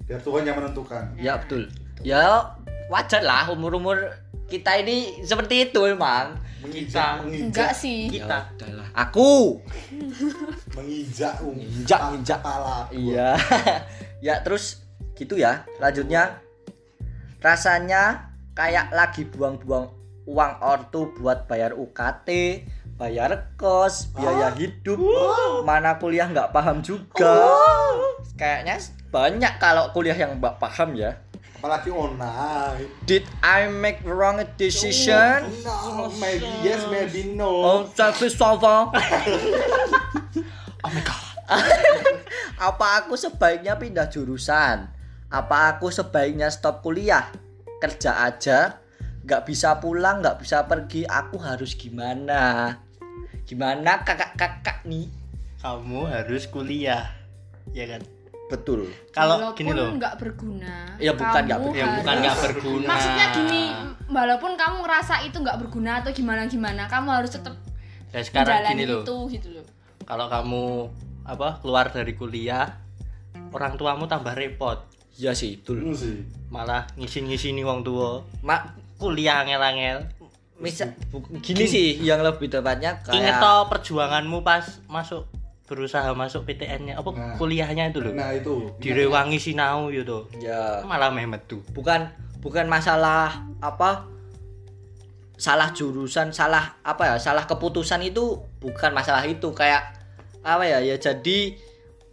biar 0.06 0.22
Tuhan 0.22 0.42
yang 0.46 0.56
menentukan. 0.56 1.04
Ya 1.18 1.34
betul. 1.36 1.66
Ya 2.00 2.54
wajar 2.88 3.25
lah 3.25 3.50
umur-umur 3.50 3.98
kita 4.46 4.78
ini 4.78 5.25
seperti 5.25 5.66
itu 5.66 5.82
emang. 5.84 6.38
Menginjak, 6.62 7.22
enggak 7.22 7.25
menginjak, 7.25 7.70
sih 7.74 8.06
Ya 8.06 8.14
kita 8.22 8.38
udahlah. 8.54 8.88
Aku. 8.96 9.62
menginjak, 10.78 11.34
um, 11.42 11.58
Injak, 11.58 11.98
kepala- 12.00 12.14
injak. 12.14 12.40
kepala. 12.40 12.78
Iya. 12.94 13.30
ya 14.30 14.36
terus 14.42 14.86
gitu 15.14 15.38
ya. 15.38 15.66
Lanjutnya 15.78 16.38
rasanya 17.42 18.30
kayak 18.54 18.90
lagi 18.92 19.25
buang-buang 19.25 19.90
uang 20.25 20.53
ortu 20.62 21.13
buat 21.22 21.46
bayar 21.46 21.77
UKT, 21.77 22.29
bayar 22.98 23.53
kos, 23.55 24.10
biaya 24.17 24.50
hidup. 24.58 24.98
Mana 25.62 26.01
kuliah 26.01 26.25
nggak 26.25 26.50
paham 26.50 26.82
juga. 26.82 27.53
Kayaknya 28.36 28.82
banyak 29.13 29.53
kalau 29.62 29.94
kuliah 29.94 30.17
yang 30.17 30.41
nggak 30.41 30.58
paham 30.58 30.98
ya. 30.98 31.22
Apalagi 31.62 31.89
online. 31.89 32.89
Did 33.10 33.25
I 33.41 33.70
make 33.70 34.01
wrong 34.05 34.41
decision? 34.58 35.50
No, 35.65 36.13
maybe 36.22 36.46
yes, 36.62 36.86
maybe 36.89 37.34
no. 37.34 37.50
Oh, 37.50 37.82
tapi 37.89 38.29
Sava. 38.29 38.91
oh 40.86 40.89
my 40.89 41.01
god. 41.05 41.24
Apa 42.70 43.05
aku 43.05 43.13
sebaiknya 43.13 43.77
pindah 43.77 44.10
jurusan? 44.10 44.89
Apa 45.29 45.77
aku 45.77 45.94
sebaiknya 45.94 46.50
stop 46.50 46.82
kuliah? 46.82 47.29
Kerja 47.82 48.25
aja? 48.25 48.85
Gak 49.25 49.44
bisa 49.44 49.77
pulang, 49.77 50.22
gak 50.22 50.38
bisa 50.38 50.63
pergi. 50.63 51.01
Aku 51.03 51.38
harus 51.38 51.74
gimana? 51.74 52.74
Gimana 53.44 54.01
kakak-kakak 54.01 54.86
nih? 54.86 55.10
kamu 55.65 56.05
harus 56.05 56.46
kuliah 56.46 57.10
ya 57.74 57.89
kan 57.89 58.01
Betul. 58.53 58.86
kalau 59.10 59.50
gini 59.58 59.74
loh 59.74 59.98
nggak 59.98 60.22
berguna 60.22 60.94
Ya, 61.01 61.10
bukan 61.17 61.41
nggak 61.41 61.58
kamu 61.58 61.65
berguna. 61.65 61.82
ya 61.82 61.86
bukan 61.98 62.15
nggak 62.22 62.38
berguna 62.38 62.86
maksudnya 62.86 63.25
gini 63.34 63.63
walaupun 64.05 64.51
kamu 64.53 64.75
ngerasa 64.86 65.25
itu 65.25 65.38
nggak 65.41 65.58
berguna 65.65 66.05
atau 66.05 66.13
gimana 66.13 66.46
gimana 66.46 66.86
kamu 66.86 67.10
harus 67.10 67.34
tetap 67.34 67.58
ya 68.13 68.22
sekarang 68.22 68.77
gini 68.77 68.86
loh 68.86 69.01
itu 69.01 69.17
gitu 69.34 69.58
loh 69.58 69.65
kalau 70.05 70.29
kamu 70.29 70.63
apa 71.25 71.58
keluar 71.65 71.89
dari 71.89 72.13
kuliah 72.13 72.77
orang 73.50 73.74
tuamu 73.74 74.05
tambah 74.05 74.38
repot 74.38 74.86
Iya 75.15 75.32
sih, 75.32 75.55
betul. 75.55 75.96
Malah 76.51 76.91
ngisin-ngisini 77.00 77.63
wong 77.63 77.88
tua 77.88 78.20
Mak, 78.44 78.85
kuliah 78.96 79.42
angel-angel. 79.42 80.08
Misal 80.56 80.96
bu- 81.10 81.28
gini 81.38 81.66
sih 81.66 82.00
yang 82.00 82.20
lebih 82.20 82.48
tepatnya 82.48 82.96
inget 83.10 83.36
kayak 83.36 83.44
toh 83.44 83.68
perjuanganmu 83.68 84.40
pas 84.40 84.64
masuk 84.86 85.28
berusaha 85.66 86.14
masuk 86.14 86.46
PTN-nya 86.46 86.96
apa 86.96 87.10
Nah. 87.10 87.36
kuliahnya 87.36 87.90
itu 87.90 88.00
loh 88.00 88.14
Nah 88.14 88.32
itu. 88.32 88.72
direwangi 88.78 89.36
sinau 89.36 89.90
gitu 89.90 90.32
ya. 90.38 90.80
Malah 90.82 91.10
memet 91.10 91.44
tuh 91.46 91.60
bukan 91.70 92.08
bukan 92.40 92.66
masalah 92.66 93.34
apa 93.60 94.08
salah 95.36 95.68
jurusan 95.70 96.32
salah 96.32 96.80
apa 96.82 97.04
ya 97.06 97.16
salah 97.18 97.44
keputusan 97.44 98.00
itu 98.02 98.24
bukan 98.58 98.96
masalah 98.96 99.25
itu. 99.25 99.52
Kayak 99.52 99.92
apa 100.40 100.64
ya 100.64 100.80
ya 100.80 100.96
jadi 100.96 101.60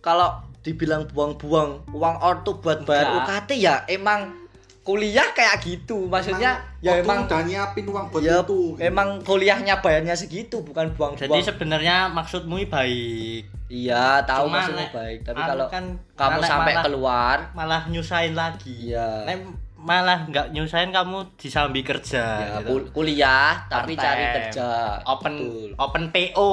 kalau 0.00 0.34
dibilang 0.60 1.06
buang-buang 1.06 1.86
uang 1.90 2.16
ortu 2.18 2.58
buat 2.58 2.82
bayar. 2.82 3.22
UKT 3.22 3.50
ya 3.56 3.86
emang 3.86 4.41
kuliah 4.82 5.30
kayak 5.30 5.62
gitu 5.62 6.10
maksudnya 6.10 6.58
ya 6.78 6.90
waktu 6.92 7.06
emang 7.06 7.18
udah 7.24 7.40
nyiapin 7.44 7.86
uang 7.86 8.06
buat 8.10 8.18
ya 8.20 8.42
itu. 8.42 8.60
emang 8.82 9.08
kuliahnya 9.22 9.78
bayarnya 9.78 10.10
segitu 10.12 10.58
bukan 10.60 10.90
jadi 10.90 10.98
buang-buang 10.98 11.38
sebenarnya 11.40 12.10
maksudmu 12.10 12.58
baik 12.66 13.46
iya 13.70 14.18
tahu 14.26 14.50
Cuma 14.50 14.58
maksudnya 14.58 14.82
nek 14.82 14.92
baik 14.92 15.18
tapi 15.22 15.38
anu 15.38 15.48
kalau 15.48 15.66
kan 15.68 15.84
kamu 16.12 16.40
sampai 16.42 16.72
malah, 16.72 16.82
keluar 16.82 17.36
malah 17.54 17.82
nyusahin 17.86 18.34
lagi 18.34 18.90
Iya. 18.90 19.22
Nek 19.24 19.38
malah 19.78 20.26
nggak 20.26 20.50
nyusahin 20.50 20.90
kamu 20.90 21.30
disambi 21.36 21.82
kerja 21.82 22.22
ya, 22.38 22.58
gitu. 22.58 22.70
kul- 22.70 22.90
kuliah 22.92 23.62
tapi 23.66 23.94
Part-time. 23.94 24.02
cari 24.04 24.24
kerja 24.36 24.68
open 25.04 25.34
Betul. 25.36 25.70
open 25.76 26.04
PO 26.10 26.52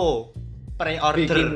pre-order 0.75 1.25
bikin 1.27 1.49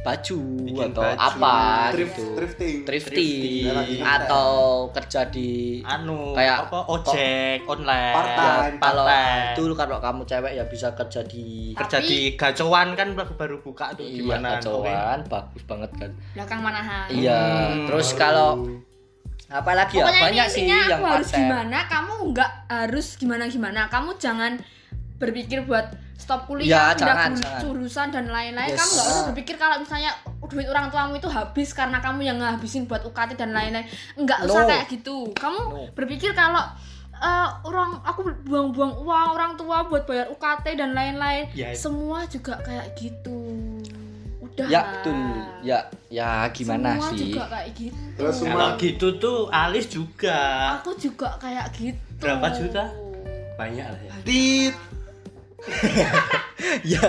baju 0.00 0.40
Bikin 0.64 0.90
atau 0.90 1.02
baju. 1.04 1.20
apa 1.20 1.54
Thrift, 1.92 2.08
gitu. 2.10 2.24
thrifting. 2.32 2.76
thrifting 2.82 3.62
Ya, 3.62 3.72
lagi 3.74 3.96
atau 4.00 4.48
kerja 4.90 5.20
di 5.26 5.50
anu 5.82 6.32
Kayak- 6.32 6.66
apa 6.66 6.78
ojek 6.88 7.60
online. 7.64 8.14
Part-time. 8.14 8.72
ya, 8.72 8.80
kalau 8.80 9.04
itu 9.52 9.62
kalau 9.74 9.96
kamu 9.98 10.20
cewek 10.24 10.52
ya 10.54 10.64
bisa 10.64 10.88
kerja 10.92 11.20
di 11.22 11.44
kerja 11.72 11.98
Tapi- 11.98 12.08
di 12.08 12.18
gacoan 12.34 12.88
kan 12.94 13.08
baru 13.12 13.32
baru 13.34 13.56
buka 13.60 13.92
tuh 13.92 14.02
iya 14.02 14.16
gimana? 14.16 14.48
Kacauan 14.56 15.18
bagus 15.26 15.62
banget 15.64 15.90
kan. 15.94 16.10
Belakang 16.32 16.60
manahan. 16.60 17.06
Iya 17.08 17.40
Hmm, 17.40 17.86
terus 17.86 18.08
Baru. 18.10 18.18
kalau 18.18 18.50
apalagi 19.48 19.94
ya 19.94 20.06
pokoknya 20.06 20.22
banyak 20.24 20.46
sih 20.48 20.64
yang 20.64 20.86
aku 20.94 21.04
harus 21.10 21.30
gimana 21.30 21.78
kamu 21.84 22.14
nggak 22.30 22.50
harus 22.70 23.06
gimana 23.16 23.44
gimana 23.46 23.80
kamu 23.86 24.10
jangan 24.16 24.52
berpikir 25.18 25.66
buat 25.66 25.90
stop 26.20 26.40
Ya, 26.40 26.46
kuliah 26.46 26.68
pindah 26.68 27.00
jangan, 27.00 27.30
jangan. 27.34 27.60
jurusan 27.60 28.06
dan 28.10 28.24
lain-lain 28.26 28.68
Yes. 28.68 28.76
kamu 28.76 28.90
nggak 28.92 29.06
usah 29.08 29.24
berpikir 29.26 29.54
kalau 29.56 29.76
misalnya 29.78 30.10
duit 30.42 30.66
orang 30.66 30.86
tuamu 30.88 31.14
itu 31.14 31.28
habis 31.28 31.70
karena 31.70 31.98
kamu 31.98 32.20
yang 32.22 32.36
ngabisin 32.36 32.84
buat 32.84 33.00
UKT 33.02 33.34
dan 33.34 33.50
lain-lain 33.50 33.86
nggak 34.14 34.38
usah 34.44 34.60
No. 34.60 34.68
kayak 34.68 34.84
gitu 34.88 35.16
kamu 35.32 35.60
No. 35.64 35.82
berpikir 35.92 36.30
kalau 36.32 36.62
eh, 37.12 37.48
orang 37.62 38.00
aku 38.00 38.24
buang-buang 38.42 38.96
uang 38.98 39.28
orang 39.30 39.52
tua 39.54 39.84
buat 39.84 40.04
bayar 40.04 40.28
UKT 40.28 40.74
dan 40.74 40.90
lain-lain 40.90 41.48
Ya. 41.52 41.70
semua 41.72 42.24
juga 42.24 42.56
kayak 42.58 42.92
gitu 42.94 43.38
udah 44.40 44.66
ya 44.66 44.80
betul 44.82 45.20
ya 45.62 45.78
ya 46.08 46.48
gimana 46.48 46.96
semua 46.96 47.10
sih 47.10 47.30
juga 47.30 47.44
kayak 47.46 47.68
gitu 47.72 48.16
Terus 48.16 48.34
semua- 48.34 48.50
kalau 48.50 48.68
gitu 48.76 49.06
tuh 49.16 49.38
alis 49.48 49.86
juga 49.86 50.38
aku 50.76 50.90
juga 50.96 51.28
kayak 51.36 51.66
gitu 51.72 52.00
Berapa 52.18 52.46
juta? 52.50 52.84
banyak 53.54 53.86
lah 53.86 54.00
ya 54.02 54.14
Tit. 54.22 54.74
Ya 56.84 57.04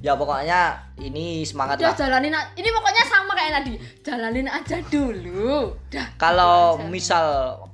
ya 0.00 0.16
pokoknya 0.16 0.72
ini 0.96 1.44
semangat 1.44 1.76
udah 1.76 1.92
lah. 1.92 1.96
jalanin 1.96 2.32
ini 2.56 2.68
pokoknya 2.72 3.04
sama 3.04 3.32
kayak 3.36 3.52
tadi. 3.60 3.74
Jalanin 4.00 4.48
aja 4.48 4.76
dulu. 4.88 5.76
Udah. 5.76 6.06
Kalau 6.16 6.80
aja. 6.80 6.88
misal 6.88 7.24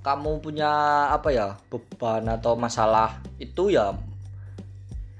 kamu 0.02 0.42
punya 0.42 0.70
apa 1.10 1.30
ya 1.30 1.54
beban 1.70 2.26
atau 2.26 2.58
masalah 2.58 3.22
itu 3.38 3.70
ya 3.70 3.94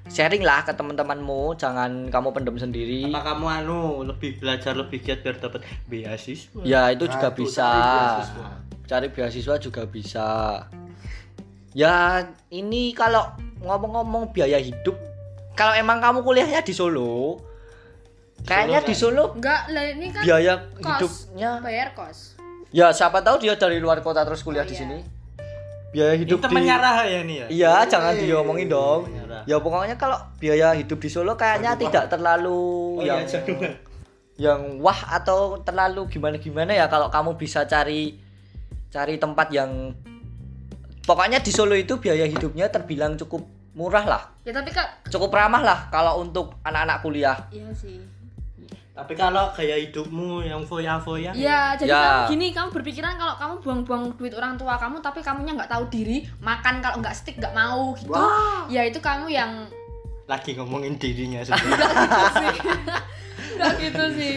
sharing 0.06 0.42
lah 0.42 0.66
ke 0.66 0.74
teman-temanmu. 0.74 1.54
Jangan 1.54 2.10
kamu 2.10 2.28
pendem 2.34 2.58
sendiri. 2.58 3.06
Apa 3.06 3.34
kamu 3.34 3.46
anu 3.62 3.80
lebih 4.02 4.42
belajar 4.42 4.74
lebih 4.74 4.98
giat 5.02 5.22
biar 5.22 5.38
dapat 5.38 5.62
beasiswa. 5.86 6.58
Ya 6.66 6.90
itu 6.90 7.06
Nah, 7.06 7.12
juga 7.14 7.28
itu 7.30 7.38
bisa. 7.46 7.66
cari 7.70 7.82
beasiswa. 7.86 8.46
cari 8.86 9.06
beasiswa 9.10 9.54
juga 9.58 9.82
bisa. 9.86 10.28
Ya 11.70 12.24
ini 12.50 12.90
kalau 12.96 13.30
ngomong-ngomong 13.62 14.32
biaya 14.32 14.60
hidup 14.60 14.96
kalau 15.56 15.72
emang 15.72 15.98
kamu 16.00 16.20
kuliahnya 16.20 16.60
di 16.60 16.74
Solo 16.76 17.40
kayaknya 18.44 18.84
Solo 18.84 18.88
di 18.88 18.94
Solo 18.94 19.24
enggak 19.36 19.62
lah 19.72 19.84
ini 19.88 20.06
kan 20.12 20.22
biaya 20.22 20.52
kos. 20.76 21.00
hidupnya. 21.00 21.50
bayar 21.64 21.88
kos. 21.96 22.18
Ya 22.74 22.92
siapa 22.92 23.24
tahu 23.24 23.40
dia 23.40 23.56
dari 23.56 23.80
luar 23.80 24.04
kota 24.04 24.20
terus 24.26 24.44
kuliah 24.44 24.66
Oh, 24.66 24.68
di 24.68 24.76
iya. 24.76 24.80
sini. 24.84 24.98
Biaya 25.96 26.12
ini 26.12 26.28
hidup 26.28 26.38
di 26.38 26.44
temennya 26.44 26.76
Raha 26.76 27.04
ya 27.08 27.20
nih 27.24 27.36
ya? 27.40 27.46
Iya 27.48 27.72
jangan 27.88 28.12
diomongin 28.20 28.68
dong. 28.68 29.08
Ya 29.48 29.56
pokoknya 29.56 29.96
kalau 29.96 30.18
biaya 30.36 30.76
hidup 30.76 30.98
di 31.00 31.08
Solo 31.08 31.38
kayaknya 31.38 31.72
Aduh, 31.72 31.82
tidak 31.88 32.04
terlalu 32.12 32.60
oh 33.00 33.04
yang 33.06 33.24
iya 33.24 33.30
jangan 33.30 33.86
yang 34.36 34.60
wah 34.84 35.16
atau 35.16 35.64
terlalu 35.64 36.12
gimana 36.12 36.36
gimana 36.36 36.76
ya 36.76 36.92
kalau 36.92 37.08
kamu 37.08 37.40
bisa 37.40 37.64
cari 37.64 38.20
cari 38.92 39.16
tempat 39.16 39.48
yang 39.48 39.96
pokoknya 41.06 41.38
di 41.38 41.48
Solo 41.48 41.72
itu 41.72 41.96
biaya 41.96 42.26
hidupnya 42.26 42.66
terbilang 42.66 43.14
cukup 43.16 43.46
murah 43.72 44.04
lah 44.04 44.22
ya 44.42 44.50
tapi 44.50 44.68
kak 44.68 45.06
cukup 45.06 45.30
ramah 45.30 45.62
lah 45.62 45.78
kalau 45.88 46.18
untuk 46.18 46.58
anak-anak 46.60 46.98
kuliah 47.00 47.38
iya 47.48 47.70
sih 47.72 48.02
tapi 48.90 49.12
kalau 49.12 49.52
gaya 49.52 49.76
hidupmu 49.76 50.40
yang 50.40 50.64
foya-foya 50.64 51.36
Iya, 51.36 51.76
jadi 51.76 51.92
Ya. 51.92 52.00
kamu 52.00 52.20
gini, 52.32 52.46
kamu 52.48 52.68
berpikiran 52.72 53.20
kalau 53.20 53.36
kamu 53.36 53.54
buang-buang 53.60 54.16
duit 54.16 54.32
orang 54.32 54.56
tua 54.56 54.80
kamu, 54.80 55.04
tapi 55.04 55.20
kamunya 55.20 55.52
nggak 55.52 55.68
tahu 55.68 55.84
diri, 55.92 56.24
makan 56.40 56.80
kalau 56.80 57.04
nggak 57.04 57.12
stick 57.12 57.36
nggak 57.36 57.52
mau 57.52 57.92
gitu. 57.92 58.08
Wah. 58.08 58.64
Ya 58.72 58.88
itu 58.88 58.96
kamu 58.96 59.28
yang 59.28 59.68
lagi 60.24 60.56
ngomongin 60.56 60.96
dirinya 60.96 61.44
sendiri. 61.44 61.76
Enggak 63.52 63.72
gitu 63.84 64.04
sih. 64.16 64.36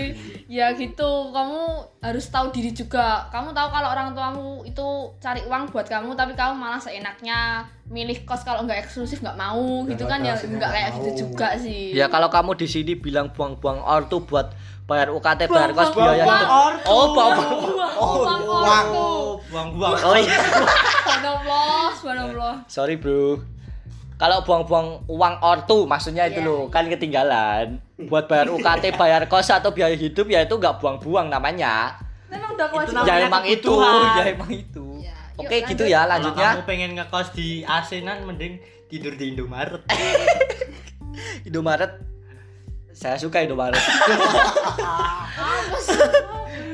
Ya 0.50 0.74
gitu, 0.74 1.30
kamu 1.30 1.62
harus 2.02 2.26
tahu 2.34 2.50
diri 2.50 2.74
juga. 2.74 3.30
Kamu 3.30 3.54
tahu 3.54 3.70
kalau 3.70 3.94
orang 3.94 4.18
tuamu 4.18 4.66
itu 4.66 5.14
cari 5.22 5.46
uang 5.46 5.70
buat 5.70 5.86
kamu, 5.86 6.18
tapi 6.18 6.34
kamu 6.34 6.58
malah 6.58 6.82
seenaknya 6.82 7.70
milih 7.86 8.26
kos 8.26 8.42
kalau 8.42 8.66
nggak 8.66 8.82
eksklusif 8.90 9.22
nggak 9.22 9.38
mau 9.38 9.86
Ya, 9.86 9.94
gitu 9.94 10.10
kan 10.10 10.26
ya 10.26 10.34
nggak 10.34 10.72
kayak 10.74 10.90
gitu 10.98 11.10
juga 11.30 11.54
sih. 11.54 11.94
Ya 11.94 12.10
kalau 12.10 12.34
kamu 12.34 12.58
di 12.58 12.66
sini 12.66 12.98
bilang 12.98 13.30
buang-buang 13.30 13.78
ortu 13.78 14.26
buat 14.26 14.50
bayar 14.90 15.14
UKT 15.14 15.54
bayar 15.54 15.70
kos 15.78 15.94
biaya 15.94 16.26
hidup. 16.26 16.50
Oh, 16.90 17.06
buang-buang. 17.14 17.94
Oh, 17.94 18.14
uang 18.26 18.44
ortu. 18.50 19.10
Buang-buang. 19.54 20.02
Oh 20.02 20.18
iya. 20.18 20.34
Subhanallah, 20.34 21.86
subhanallah. 21.94 22.56
Sorry, 22.66 22.98
Bro. 22.98 23.46
Kalau 24.20 24.44
buang-buang 24.44 25.08
uang 25.08 25.36
ortu 25.40 25.88
maksudnya 25.88 26.28
itu 26.28 26.44
Iya. 26.44 26.48
loh, 26.52 26.68
kan 26.68 26.84
ketinggalan. 26.86 27.80
Buat 28.04 28.28
bayar 28.28 28.52
UKT, 28.52 28.92
bayar 28.94 29.24
kos 29.26 29.48
atau 29.48 29.72
biaya 29.72 29.96
hidup 29.96 30.28
ya 30.28 30.44
itu 30.44 30.54
nggak 30.54 30.76
buang-buang 30.78 31.32
namanya. 31.32 31.96
Memang 32.28 32.52
udah 32.52 32.68
kewajiban. 32.68 33.08
Ya 33.08 33.16
emang 33.24 33.44
itu, 33.44 33.72
ya 33.80 34.24
emang 34.28 34.52
itu. 34.52 34.86
Ya, 35.00 35.16
yuk, 35.34 35.40
Oke, 35.42 35.56
gitu 35.64 35.82
lanjut. 35.82 35.88
ya 35.88 35.98
Kalau 35.98 36.12
lanjutnya. 36.12 36.50
kamu 36.52 36.64
pengen 36.68 36.92
ngekos 36.94 37.28
di 37.32 37.48
Asenan 37.64 38.28
mending 38.28 38.54
tidur 38.86 39.16
di 39.16 39.32
Indomaret. 39.32 39.82
Indomaret. 41.48 41.92
Saya 42.92 43.16
suka 43.16 43.40
Indomaret. 43.40 43.80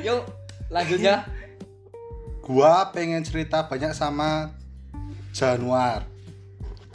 Yuk, 0.01 0.21
lanjutnya. 0.67 1.25
Gua 2.41 2.89
pengen 2.89 3.21
cerita 3.21 3.65
banyak 3.65 3.91
sama 3.91 4.53
Januar. 5.29 6.05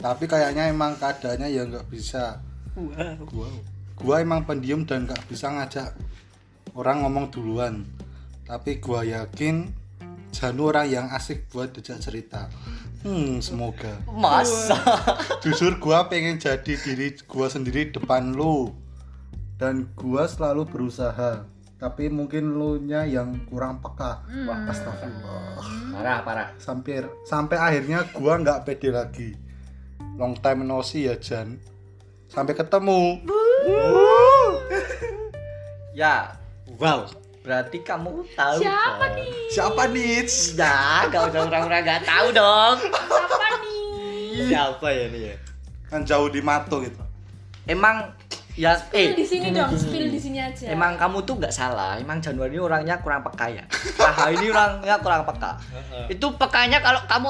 Tapi 0.01 0.25
kayaknya 0.25 0.73
emang 0.73 0.97
keadaannya 0.97 1.47
ya 1.53 1.61
nggak 1.69 1.87
bisa. 1.93 2.41
Gua, 3.29 3.45
gua 3.93 4.15
emang 4.17 4.49
pendiam 4.49 4.81
dan 4.81 5.05
nggak 5.05 5.29
bisa 5.29 5.53
ngajak 5.53 5.93
orang 6.73 7.05
ngomong 7.05 7.29
duluan. 7.29 7.85
Tapi 8.49 8.81
gua 8.81 9.05
yakin 9.05 9.69
Janu 10.31 10.71
orang 10.71 10.87
yang 10.87 11.07
asik 11.11 11.51
buat 11.51 11.75
diajak 11.75 11.99
cerita. 11.99 12.47
Hmm, 13.03 13.43
semoga. 13.43 13.99
Masa? 14.07 14.79
Jujur 15.43 15.75
gua 15.77 16.07
pengen 16.07 16.39
jadi 16.39 16.79
diri 16.79 17.19
gua 17.27 17.51
sendiri 17.51 17.91
depan 17.91 18.31
lu. 18.31 18.71
Dan 19.59 19.91
gua 19.93 20.31
selalu 20.31 20.65
berusaha. 20.71 21.43
Tapi 21.75 22.07
mungkin 22.07 22.55
lu 22.55 22.79
nya 22.79 23.03
yang 23.03 23.43
kurang 23.51 23.83
peka. 23.83 24.23
Wah, 24.47 24.59
astagfirullah. 24.71 25.67
Parah, 25.99 26.19
parah. 26.23 26.47
Sampai 26.55 27.03
sampai 27.27 27.57
akhirnya 27.59 28.07
gua 28.15 28.39
nggak 28.39 28.63
pede 28.63 28.89
lagi. 28.89 29.50
Long 30.17 30.37
time 30.37 30.65
no 30.67 30.85
see 30.85 31.09
ya 31.09 31.17
Jan. 31.17 31.57
Sampai 32.31 32.55
ketemu. 32.55 33.19
Ya, 35.91 36.39
wow. 36.79 37.03
Berarti 37.41 37.81
kamu 37.81 38.23
tahu. 38.37 38.57
Siapa 38.61 39.05
dong. 39.11 39.17
nih? 39.17 39.31
Siapa 39.49 39.83
nih? 39.89 40.23
Ya, 40.53 40.77
gak 41.09 41.21
usah 41.33 41.41
orang-orang 41.49 41.81
gak 41.83 42.01
tahu 42.05 42.27
dong. 42.31 42.77
Siapa 42.85 43.47
nih? 43.59 43.85
Siapa 44.47 44.87
ya 44.93 45.05
nih 45.09 45.21
ya? 45.33 45.35
Kan 45.89 46.01
jauh 46.07 46.29
di 46.31 46.39
Mato 46.39 46.79
gitu. 46.85 47.01
Emang 47.67 48.13
ya 48.55 48.75
Spill 48.75 49.15
eh 49.15 49.15
di 49.15 49.25
sini 49.25 49.47
dong, 49.55 49.71
spill 49.79 50.11
di 50.11 50.19
sini 50.19 50.35
aja. 50.43 50.67
emang 50.75 50.99
kamu 50.99 51.23
tuh 51.23 51.39
nggak 51.39 51.55
salah. 51.55 51.95
Emang 51.95 52.19
Januari 52.19 52.55
ini 52.55 52.59
orangnya 52.59 52.99
kurang 52.99 53.23
peka 53.23 53.47
ya. 53.47 53.63
Raha 53.99 54.25
ini 54.31 54.47
orangnya 54.51 54.95
kurang 54.99 55.23
peka. 55.23 55.55
Itu 56.11 56.35
pekanya 56.35 56.79
kalau 56.83 57.03
kamu 57.07 57.29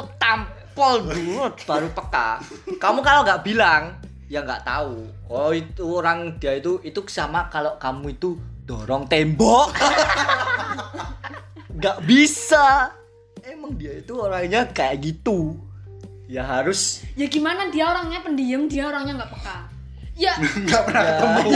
tampol 0.72 1.04
dulu 1.04 1.36
baru 1.68 1.88
peka. 1.92 2.40
Kamu 2.80 3.04
kalau 3.04 3.28
nggak 3.28 3.44
bilang 3.44 4.00
ya 4.26 4.40
nggak 4.40 4.64
tahu. 4.64 5.04
Oh 5.28 5.52
itu 5.52 5.84
orang 5.84 6.40
dia 6.40 6.56
itu 6.56 6.80
itu 6.82 7.04
sama 7.12 7.52
kalau 7.52 7.76
kamu 7.76 8.16
itu 8.16 8.40
dorong 8.64 9.04
tembok. 9.06 9.76
Nggak 11.72 11.98
bisa. 12.06 12.94
Emang 13.42 13.74
dia 13.74 13.98
itu 13.98 14.14
orangnya 14.14 14.70
kayak 14.70 15.02
gitu. 15.02 15.58
Ya 16.30 16.46
harus 16.46 17.04
Ya 17.18 17.26
gimana 17.26 17.68
dia 17.68 17.90
orangnya 17.90 18.22
pendiam, 18.22 18.70
dia 18.70 18.88
orangnya 18.88 19.24
nggak 19.24 19.32
peka. 19.34 19.58
Ya, 20.14 20.36
Nggak 20.68 20.82
pernah 20.86 21.02
Ya. 21.02 21.12
ketemu. 21.12 21.50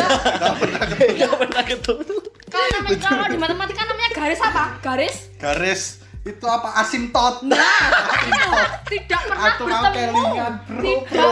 nggak 1.13 1.35
pernah 1.37 1.63
ketemu. 1.63 2.15
kalau 2.47 2.67
namanya 2.71 2.97
kalau 2.99 3.25
di 3.27 3.37
matematika 3.37 3.81
namanya 3.85 4.11
garis 4.11 4.41
apa? 4.41 4.63
Garis? 4.81 5.15
Garis 5.37 5.81
itu 6.25 6.41
apa 6.43 6.69
asimtot. 6.75 7.45
Nah, 7.45 7.85
itu 8.19 8.49
tidak 8.91 9.21
pernah 9.23 9.45
Atau 9.47 9.63
bertemu. 9.63 9.93
kelingan, 9.93 10.53
bro, 10.59 10.81
Tidak 10.81 11.05
bro. 11.07 11.31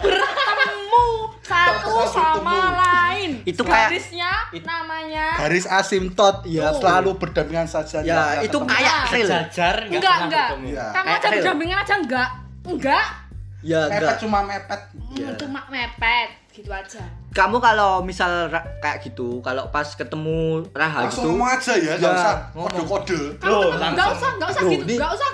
pernah 0.00 0.30
bertemu 0.32 1.06
satu 1.42 1.92
sama 2.08 2.56
lain. 2.74 3.30
Itu 3.44 3.62
kayak- 3.62 3.92
garisnya 3.92 4.32
it- 4.50 4.64
namanya 4.64 5.26
Garis 5.38 5.66
asimtot 5.66 6.40
ya 6.44 6.72
Tuh. 6.72 6.80
selalu 6.80 7.10
berdampingan 7.16 7.68
saja. 7.68 8.00
Ya 8.00 8.40
itu 8.40 8.48
ketemu. 8.50 8.64
kayak 8.66 8.96
Nah. 8.96 9.12
real. 9.12 9.28
Jajar 9.28 9.74
nggak 9.78 9.92
enggak 9.92 10.16
enggak. 10.18 10.48
Iya. 10.64 10.84
Kamu 10.90 11.06
aja 11.06 11.28
berdampingan 11.30 11.78
aja 11.78 11.94
enggak? 11.96 12.28
Enggak. 12.64 13.06
Ya 13.62 13.80
Mepet 13.84 14.00
enggak. 14.00 14.16
cuma 14.18 14.38
mepet. 14.42 14.80
Hmm, 14.96 15.34
Cuma 15.36 15.60
mepet 15.68 16.28
gitu 16.50 16.70
aja. 16.70 17.04
Kamu 17.36 17.60
kalau 17.60 18.00
misal 18.00 18.48
kayak 18.80 19.04
gitu, 19.04 19.44
kalau 19.44 19.68
pas 19.68 19.84
ketemu 19.84 20.64
Raha 20.72 21.04
Langsung 21.04 21.20
gitu, 21.20 21.28
ngomong 21.36 21.48
aja 21.52 21.72
ya, 21.76 21.92
nggak 22.00 22.08
Ya, 22.08 22.16
usah 22.16 22.34
ngomong. 22.56 22.72
kode-kode. 22.72 23.20
Kamu 23.36 23.52
Loh, 23.52 23.68
usah, 23.76 23.88
enggak 23.92 24.08
usah 24.48 24.62
Loh, 24.64 24.72
gitu, 24.72 24.92
enggak 24.96 25.12
usah 25.12 25.30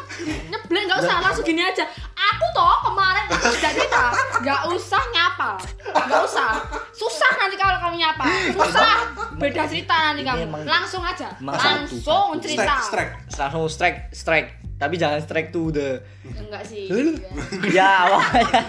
nyeblek, 0.51 0.83
enggak 0.83 0.99
usah 0.99 1.15
langsung 1.23 1.45
gini 1.47 1.63
aja. 1.63 1.85
Aku 2.13 2.45
toh 2.51 2.77
kemarin 2.91 3.25
aku 3.31 3.55
sudah 3.55 3.71
cerita, 3.71 4.03
enggak 4.43 4.61
usah 4.67 5.03
nyapa, 5.15 5.51
enggak 5.95 6.23
usah. 6.27 6.51
Susah 6.91 7.31
nanti 7.39 7.55
kalau 7.55 7.79
kamu 7.79 7.95
nyapa, 8.03 8.25
susah. 8.51 8.95
Beda 9.39 9.63
cerita 9.71 9.95
nanti 10.11 10.23
kamu. 10.27 10.43
Langsung 10.67 11.07
aja, 11.07 11.31
langsung 11.39 12.35
cerita. 12.43 12.83
Strike, 12.83 13.15
strike. 13.31 13.39
langsung 13.39 13.71
strike, 13.71 13.99
strike. 14.11 14.49
Tapi 14.83 14.95
jangan 14.97 15.21
strike 15.21 15.49
to 15.49 15.71
the 15.71 16.03
Enggak 16.27 16.67
sih. 16.67 16.91
ya 17.77 18.11
makanya 18.11 18.63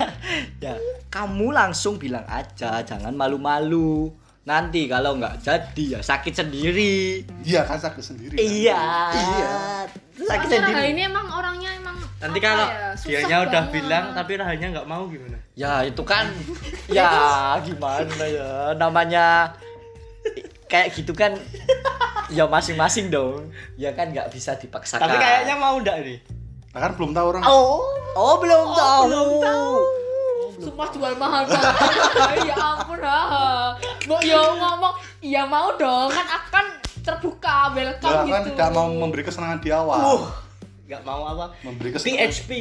ya 0.59 0.73
kamu 1.09 1.49
langsung 1.49 1.97
bilang 1.97 2.21
aja 2.23 2.81
jangan 2.81 3.09
malu-malu 3.11 4.13
nanti 4.43 4.85
kalau 4.85 5.15
nggak 5.15 5.39
jadi 5.39 5.83
ya 5.89 5.99
sakit 5.99 6.33
sendiri 6.35 7.23
Iya 7.41 7.63
kan 7.63 7.79
sakit 7.79 8.03
sendiri. 8.03 8.35
iya 8.37 9.09
Iya. 9.09 9.53
sakit 10.13 10.45
Soalnya 10.45 10.59
Raha 10.59 10.69
sendiri 10.69 10.83
ini 10.87 11.01
emang 11.03 11.27
orangnya 11.27 11.71
emang 11.73 11.95
Nanti 12.19 12.37
apa 12.37 12.45
kalau 12.45 12.65
ya, 12.65 12.87
susah 12.93 13.09
dianya 13.09 13.37
udah 13.41 13.63
banget. 13.63 13.73
bilang 13.73 14.05
tapi 14.13 14.31
rahanya 14.35 14.67
nggak 14.71 14.87
mau 14.87 15.03
gimana? 15.07 15.37
ya 15.53 15.73
itu 15.81 16.03
kan 16.03 16.25
ya 16.87 17.09
gimana 17.59 18.23
ya 18.27 18.49
namanya 18.73 19.53
kayak 20.65 20.91
gitu 20.91 21.13
kan 21.13 21.37
ya 22.33 22.49
masing-masing 22.49 23.13
dong 23.13 23.53
ya 23.77 23.93
kan 23.93 24.09
nggak 24.09 24.33
bisa 24.33 24.57
dipaksakan 24.57 25.05
Tapi 25.05 25.15
kayaknya 25.21 25.55
mau 25.55 25.77
ndak 25.77 26.01
nih? 26.01 26.17
Nah, 26.73 26.79
kan 26.81 26.91
belum 26.97 27.13
tahu 27.13 27.25
orang. 27.37 27.43
oh 27.45 27.85
oh 28.17 28.35
belum 28.41 28.65
tahu 28.73 29.01
belum 29.05 29.29
tahu. 29.39 29.71
Sumpah 30.63 30.87
jual 30.89 31.13
mahal 31.17 31.43
banget. 31.45 32.49
ya 32.49 32.55
ampun 32.55 33.01
ah. 33.03 33.75
Mau 34.09 34.17
ya 34.23 34.41
ngomong, 34.41 34.93
iya 35.19 35.43
mau 35.45 35.75
dong 35.75 36.07
kan 36.09 36.23
akan 36.23 36.65
terbuka 37.03 37.69
Ya 37.69 37.75
welcome 37.75 38.25
kan 38.31 38.41
gitu. 38.41 38.49
tidak 38.55 38.69
mau 38.71 38.87
memberi 38.89 39.23
kesenangan 39.27 39.59
di 39.59 39.69
awal. 39.69 39.99
Uh, 40.01 40.23
nggak 40.87 41.01
mau 41.03 41.21
apa? 41.29 41.45
Memberi 41.61 41.91
kesenangan. 41.93 42.31
PHP. 42.31 42.51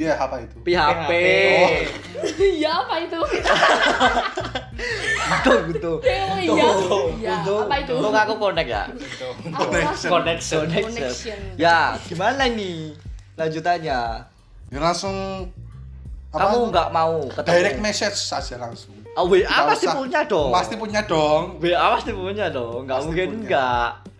Iya, 0.00 0.16
apa 0.16 0.36
itu? 0.40 0.56
PHP 0.64 1.10
Oh. 1.12 1.68
Iya 2.56 2.70
apa 2.72 2.94
itu? 3.00 3.20
betul 5.30 5.58
betul 5.68 5.96
iya. 6.40 6.68
Iya, 7.20 7.34
apa 7.36 7.74
itu? 7.78 7.92
Untung 8.00 8.16
aku 8.16 8.34
connect 8.40 8.68
ya 8.68 8.84
Apa? 9.52 9.92
Connection. 9.92 10.64
Connection. 10.66 11.38
ya 11.60 11.94
gimana 12.08 12.48
nih 12.48 12.96
lanjutannya 13.36 14.00
Ya 14.70 14.78
langsung 14.78 15.48
apa 16.30 16.46
kamu 16.46 16.58
nggak 16.70 16.88
mau 16.94 17.14
ketemu 17.26 17.50
direct 17.50 17.78
message 17.82 18.14
saja 18.16 18.54
langsung. 18.56 18.94
oh, 19.18 19.26
WA 19.26 19.42
Nggak 19.42 19.66
pasti 19.68 19.86
punya 19.90 20.20
dong 20.24 20.50
Pasti 20.54 20.74
punya 20.78 21.00
dong. 21.02 21.42
WA 21.58 21.86
pasti 21.92 22.10
punya 22.14 22.46
dong 22.48 22.86
nggak 22.86 22.96
Pasti 22.96 23.06
mungkin 23.10 23.28
punya. 23.44 23.68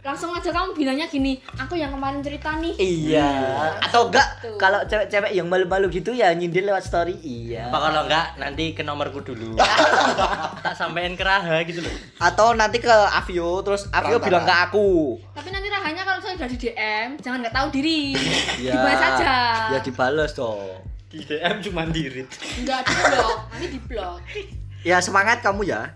Langsung 0.01 0.31
aja 0.31 0.49
kamu 0.49 0.73
bilangnya 0.73 1.05
gini, 1.05 1.37
aku 1.53 1.75
yang 1.75 1.91
kemarin 1.91 2.21
cerita 2.21 2.57
nih. 2.57 2.73
iya 2.75 3.29
atau 3.81 4.07
enggak 4.07 4.29
Gitu. 4.41 4.57
kalau 4.57 4.81
cewek-cewek 4.83 5.31
yang 5.31 5.45
malu-malu 5.45 5.87
gitu 5.89 6.11
ya 6.11 6.33
nyindir 6.33 6.63
lewat 6.63 6.81
story 6.81 7.13
iya 7.21 7.69
Apa 7.69 7.79
kalau 7.83 8.03
enggak 8.05 8.27
nanti 8.37 8.73
ke 8.73 8.81
nomorku 8.81 9.21
dulu. 9.21 9.61
tak 10.65 10.73
sampein 10.73 11.13
ke 11.13 11.21
Raha 11.21 11.61
gitu 11.63 11.81
loh. 11.81 11.93
atau 12.17 12.53
nanti 12.53 12.79
ke 12.79 12.89
Avio 12.89 13.61
terus 13.61 13.87
Avio 13.89 14.17
Perantara. 14.17 14.25
bilang 14.25 14.45
ke 14.45 14.55
aku 14.67 14.89
Tapi 15.31 15.49
nanti 15.51 15.69
rahanya 15.69 16.03
kalau 16.03 16.19
saya 16.19 16.33
udah 16.35 16.49
di 16.49 16.59
DM, 16.59 17.09
jangan 17.19 17.39
nggak 17.41 17.55
tahu 17.55 17.69
diri. 17.71 18.03
ya 18.65 18.73
Dibahas 18.73 19.01
aja. 19.13 19.35
ya 19.69 19.79
dibales 19.81 20.33
dong 20.33 20.81
Di 21.07 21.19
DM 21.21 21.55
cuma 21.61 21.83
dirit. 21.85 22.29
Enggak 22.57 22.81
di 22.83 22.95
blok, 22.97 23.37
nanti 23.51 23.67
di 23.69 23.81
blok. 23.83 24.19
ya 24.81 24.97
semangat 24.99 25.39
kamu 25.41 25.67
ya 25.67 25.93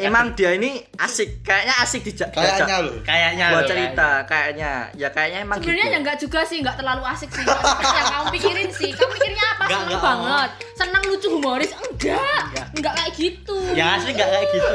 emang 0.00 0.26
dia 0.32 0.50
ini 0.52 0.70
asik 0.94 1.40
kayaknya 1.40 1.74
asik 1.80 2.00
dijak 2.02 2.30
Kayaknya 2.30 2.76
loh. 2.80 2.94
kayaknya 3.00 3.46
buat 3.50 3.64
cerita 3.64 4.10
kayaknya 4.24 4.70
ya 4.92 5.08
kayaknya 5.08 5.38
emang 5.42 5.56
Sebenarnya 5.58 5.82
gitu 5.82 5.92
ya 5.92 5.98
enggak 5.98 6.16
juga 6.18 6.40
sih, 6.42 6.56
enggak 6.58 6.76
terlalu 6.76 7.02
asik 7.04 7.30
sih. 7.30 7.44
yang 7.44 8.06
kamu 8.08 8.26
pikirin 8.30 8.70
sih. 8.70 8.90
Kamu 8.92 9.10
mikirnya 9.10 9.44
apa? 9.48 9.62
Enggak, 9.64 9.74
Seneng 9.74 9.88
enggak. 9.88 10.02
banget. 10.04 10.50
Senang 10.74 11.02
lucu 11.04 11.28
humoris. 11.28 11.70
Enggak. 11.74 12.42
Enggak 12.70 12.92
kayak 12.94 13.12
gitu. 13.14 13.56
yang 13.72 13.88
asli 13.92 14.10
nggak 14.12 14.28
kayak 14.28 14.46
gitu 14.48 14.74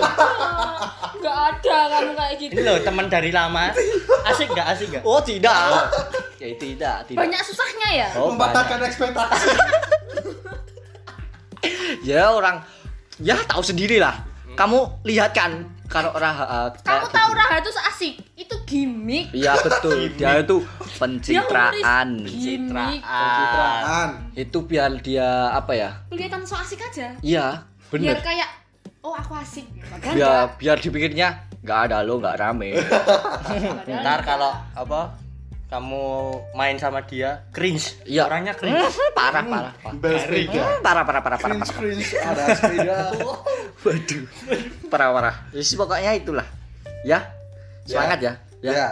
Enggak 1.14 1.36
ada 1.50 1.78
kamu 1.90 2.12
kayak 2.14 2.36
gitu. 2.36 2.52
ini 2.52 2.62
loh 2.62 2.78
teman 2.80 3.06
dari 3.08 3.32
lama 3.32 3.72
asik 4.26 4.48
nggak 4.50 4.68
asik 4.70 4.88
nggak 4.90 5.04
oh 5.04 5.20
tidak 5.20 5.56
ya 6.36 6.48
tidak 6.54 6.96
tidak 7.06 7.20
Banyak 7.20 7.42
susahnya 7.42 7.90
ya? 7.94 8.08
oh, 8.16 8.28
banyak. 8.30 8.36
Mematahkan 8.36 8.80
ekspektasi. 8.84 9.48
ya 12.10 12.28
orang 12.30 12.60
ya 13.18 13.40
tahu 13.46 13.64
sendiri 13.64 13.98
lah 13.98 14.20
kamu 14.54 14.80
lihat 15.04 15.32
kan 15.32 15.52
kalau 15.86 16.10
Raha 16.12 16.74
Kamu 16.82 17.06
kayak 17.06 17.12
tahu 17.12 17.30
gitu. 17.30 17.38
Raha 17.38 17.56
itu 17.60 17.70
asik. 17.86 18.14
Itu 18.34 18.56
gimmick. 18.66 19.26
Iya 19.30 19.54
betul 19.58 20.10
dia 20.12 20.42
itu 20.42 20.58
Dia 20.60 20.98
pencitraan. 20.98 22.08
Gimmick. 22.24 23.02
Pencitraan. 23.04 24.10
itu 24.34 24.58
biar 24.64 24.92
dia 25.00 25.30
apa 25.52 25.72
ya 25.72 25.90
Kelihatan 26.10 26.42
so 26.42 26.58
asik 26.58 26.82
aja. 26.82 27.14
iya 27.22 27.62
Biar 27.90 28.18
bener 28.18 28.18
kayak 28.22 28.50
oh 29.02 29.14
aku 29.14 29.38
asik. 29.38 29.70
Biar 30.02 30.18
enggak. 30.18 30.46
biar 30.58 30.78
dipikirnya 30.78 31.28
nggak 31.64 31.80
ada 31.88 32.04
lo 32.04 32.20
nggak 32.20 32.36
rame 32.36 32.76
ntar 34.04 34.20
kalau 34.20 34.52
apa 34.76 35.16
kamu 35.74 36.06
main 36.54 36.78
sama 36.78 37.02
dia 37.02 37.42
cringe 37.50 37.98
Iya. 38.06 38.30
orangnya 38.30 38.54
cringe 38.54 38.78
Hmm, 38.78 39.10
parah 39.12 39.42
parah 39.42 39.74
parah 39.74 39.94
Bel 39.98 40.18
sepeda. 40.20 40.54
Hmm, 40.54 40.78
parah 40.80 41.04
parah 41.04 41.22
parah 41.22 41.38
parah 41.38 41.58
Cringe 41.58 41.66
parah 41.66 41.74
cringe 41.74 42.10
ada 42.30 42.44
sepeda. 42.54 42.98
waduh 43.82 44.24
parah 44.88 45.08
parah 45.12 45.36
Jadi 45.50 45.74
pokoknya 45.74 46.12
itulah 46.14 46.48
ya 47.02 47.20
semangat 47.84 48.20
ya 48.22 48.34
ya 48.62 48.72
Ya. 48.72 48.88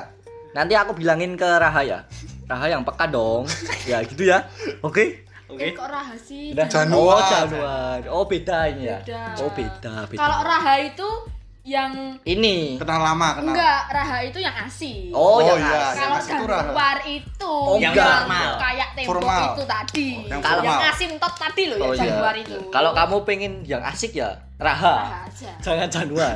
nanti 0.52 0.74
aku 0.74 0.92
bilangin 0.92 1.38
ke 1.38 1.46
Raha 1.46 1.82
ya 1.82 2.00
Raha 2.44 2.66
yang 2.68 2.82
peka 2.82 3.06
dong 3.08 3.46
ya 3.90 4.02
gitu 4.02 4.26
ya 4.26 4.50
oke 4.82 5.22
oke 5.48 5.62
Eh, 5.62 5.72
kok 5.72 5.84
Raha 5.86 6.16
sih? 6.18 6.56
Januar. 6.56 7.20
Oh, 7.20 7.20
Januar. 7.22 8.00
Oh, 8.08 8.24
beda 8.24 8.72
ini 8.72 8.88
ya. 8.88 9.04
Beda. 9.04 9.24
Oh, 9.38 9.52
beda, 9.52 10.08
beda. 10.08 10.16
Kalau 10.18 10.40
Raha 10.42 10.74
itu 10.82 11.10
yang 11.62 12.18
ini 12.26 12.74
Kenal 12.76 13.06
lama, 13.06 13.38
kenal. 13.38 13.54
enggak, 13.54 13.82
Raha 13.88 14.18
itu 14.26 14.42
yang 14.42 14.56
asik. 14.66 15.14
Oh, 15.14 15.38
Oh, 15.38 15.46
yang 15.46 15.62
iya. 15.62 15.94
asik. 15.94 16.02
Kalau 16.34 16.50
Raha. 16.50 16.62
Januar 16.66 16.98
itu 17.06 17.52
Oh, 17.54 17.78
yang 17.78 17.94
yang 17.94 18.02
formal. 18.26 18.52
kayak 18.58 18.90
tempo 18.92 19.10
Formal. 19.14 19.44
itu 19.46 19.64
tadi. 19.70 20.10
Yang 20.26 20.42
Kalau- 20.42 20.64
formal. 20.66 20.90
asin 20.90 21.12
tot 21.16 21.34
tadi 21.38 21.64
loh 21.70 21.78
Oh, 21.78 21.84
ya 21.84 21.94
iya. 21.94 22.02
Januar 22.10 22.36
itu. 22.36 22.58
Kalau 22.70 22.92
kamu 22.92 23.16
pengen 23.22 23.54
yang 23.62 23.82
asik 23.82 24.12
ya 24.16 24.30
Raha. 24.58 24.96
Raha 25.06 25.18
aja. 25.30 25.52
Jangan 25.62 25.90
Januar. 25.90 26.36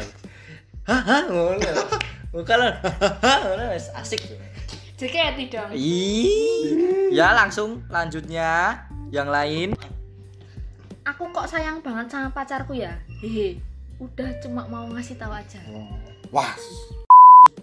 Hah, 0.85 1.01
ngono. 1.25 1.71
Oh, 2.29 2.43
Kalau 2.45 2.69
asik. 3.97 4.21
JKT 4.95 5.39
dong. 5.49 5.69
Ih. 5.73 7.09
Ya 7.09 7.33
langsung 7.33 7.81
lanjutnya 7.89 8.79
yang 9.09 9.27
lain. 9.27 9.73
Aku 11.03 11.29
kok 11.29 11.45
sayang 11.45 11.81
banget 11.81 12.07
sama 12.07 12.29
pacarku 12.29 12.73
ya. 12.73 12.93
Hehe. 13.19 13.57
Udah 13.95 14.27
cuma 14.43 14.67
mau 14.67 14.85
ngasih 14.91 15.15
tahu 15.15 15.31
aja. 15.31 15.59
Wah, 16.33 16.51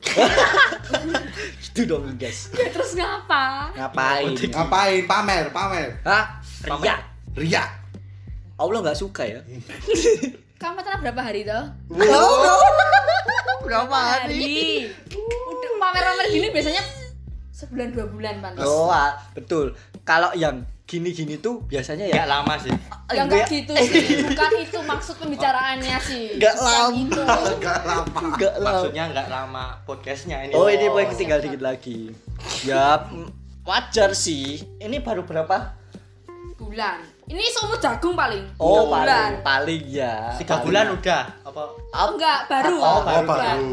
Gitu 1.62 1.88
dong, 1.88 2.04
guys. 2.20 2.52
Ya, 2.52 2.68
terus 2.68 2.92
ngapa? 2.96 3.72
Ngapain? 3.72 4.34
ngapain? 4.36 5.02
Pamer, 5.08 5.44
pamer. 5.52 5.88
Hah? 6.04 6.40
Ria. 6.80 6.96
Ria. 7.36 7.64
Allah 8.60 8.78
nggak 8.84 8.98
suka 8.98 9.24
ya. 9.26 9.40
Kamu 10.60 10.78
pacaran 10.78 11.00
berapa 11.02 11.22
hari 11.22 11.42
toh? 11.42 11.64
Berapa 13.62 13.94
Hari. 13.94 14.90
Udah 15.14 15.72
pamer-pamer 15.78 16.26
gini 16.34 16.50
biasanya 16.50 16.82
sebulan 17.54 17.94
dua 17.94 18.06
bulan 18.10 18.34
pantas. 18.42 18.66
Oh, 18.66 18.90
betul. 19.38 19.74
Kalau 20.02 20.34
yang 20.34 20.66
gini-gini 20.92 21.40
tuh 21.40 21.64
biasanya 21.64 22.04
ya 22.04 22.12
nggak 22.14 22.28
lama 22.30 22.54
sih 22.60 22.74
Ya 23.08 23.24
enggak 23.24 23.44
gitu 23.46 23.72
sih, 23.72 24.04
bukan 24.24 24.50
itu 24.58 24.78
maksud 24.82 25.14
pembicaraannya 25.16 25.96
sih. 26.00 26.36
Nggak 26.36 26.54
Bukan 26.54 26.68
lama. 26.68 26.96
itu. 26.96 27.20
Gak 27.64 27.80
lama. 27.82 28.18
Enggak 28.22 28.54
lah. 28.54 28.64
maksudnya 28.66 29.04
nggak 29.08 29.28
lama 29.28 29.64
podcastnya 29.84 30.36
ini 30.42 30.52
Oh, 30.52 30.64
ini 30.66 30.84
paling 30.86 31.08
siap, 31.08 31.18
tinggal 31.18 31.38
dikit 31.40 31.60
lagi. 31.60 32.12
Ya, 32.62 33.04
wajar 33.62 34.12
sih. 34.12 34.60
Ini 34.78 35.00
baru 35.00 35.22
berapa? 35.22 35.76
Bulan. 36.54 37.04
Ini 37.22 37.44
seumur 37.50 37.76
jagung 37.78 38.12
paling. 38.12 38.44
Oh, 38.56 38.68
Tiga 38.74 38.82
bulan. 38.86 39.06
paling, 39.06 39.34
paling 39.42 39.82
ya. 39.90 40.14
tiga 40.36 40.48
Paling. 40.54 40.64
bulan 40.64 40.86
udah 40.90 41.22
apa 41.42 41.62
Oh, 41.90 42.06
enggak, 42.12 42.38
baru. 42.46 42.76
Oh, 42.76 42.98
Oh, 42.98 43.22
baru. 43.22 43.70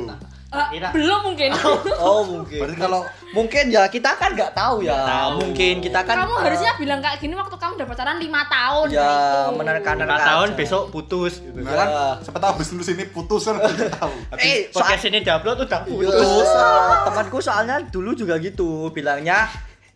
Eh, 0.50 0.68
Kira. 0.74 0.90
belum 0.90 1.20
mungkin. 1.24 1.54
Oh, 2.02 2.26
mungkin. 2.26 2.58
Berarti 2.58 2.74
kalau 2.76 3.06
mungkin 3.32 3.70
ya 3.70 3.86
kita 3.86 4.18
kan 4.18 4.34
nggak 4.34 4.50
tahu 4.52 4.82
ya. 4.82 4.98
Nggak 4.98 5.06
tahu. 5.06 5.30
Mungkin 5.46 5.74
kita 5.78 6.00
kan 6.02 6.16
kamu 6.20 6.34
eh, 6.34 6.42
harusnya 6.42 6.72
bilang 6.74 7.00
kayak 7.00 7.18
gini 7.20 7.38
waktu 7.38 7.54
kamu 7.54 7.78
udah 7.78 7.86
pacaran 7.86 8.18
5 8.18 8.26
tahun. 8.50 8.88
Ya, 8.90 9.12
menerka-nerka. 9.54 10.10
lima 10.10 10.26
tahun 10.26 10.48
aja. 10.50 10.58
besok 10.58 10.84
putus 10.90 11.34
gitu. 11.38 11.54
Nah, 11.62 11.70
kan, 11.70 11.88
siapa 12.26 12.38
tahu 12.40 12.52
habis 12.58 12.70
lulus 12.74 12.90
ini 12.90 13.06
putus 13.06 13.46
kan 13.46 13.62
tahu. 14.02 14.10
eh, 14.36 14.74
soal, 14.74 14.90
podcast 14.90 15.06
ini 15.06 15.22
diupload 15.22 15.58
udah 15.64 15.82
putus 15.86 16.10
putus. 16.10 16.50
Eh, 16.50 16.98
temanku 17.06 17.38
soalnya 17.40 17.76
dulu 17.86 18.18
juga 18.18 18.42
gitu, 18.42 18.90
bilangnya 18.90 19.46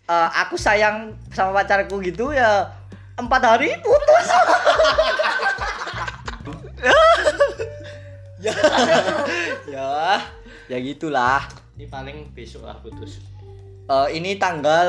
eh, 0.05 0.29
aku 0.37 0.53
sayang 0.53 1.17
sama 1.33 1.59
pacarku 1.59 1.97
gitu 1.97 2.29
ya 2.29 2.69
empat 3.15 3.41
hari 3.41 3.73
putus. 3.81 4.27
ya, 8.43 8.53
ya, 9.65 10.19
ya 10.65 10.77
gitulah. 10.77 11.41
ini 11.73 11.85
paling 11.85 12.17
besok 12.31 12.63
lah 12.63 12.77
putus 12.77 13.19
Eh, 13.83 14.07
ini 14.13 14.37
tanggal 14.37 14.87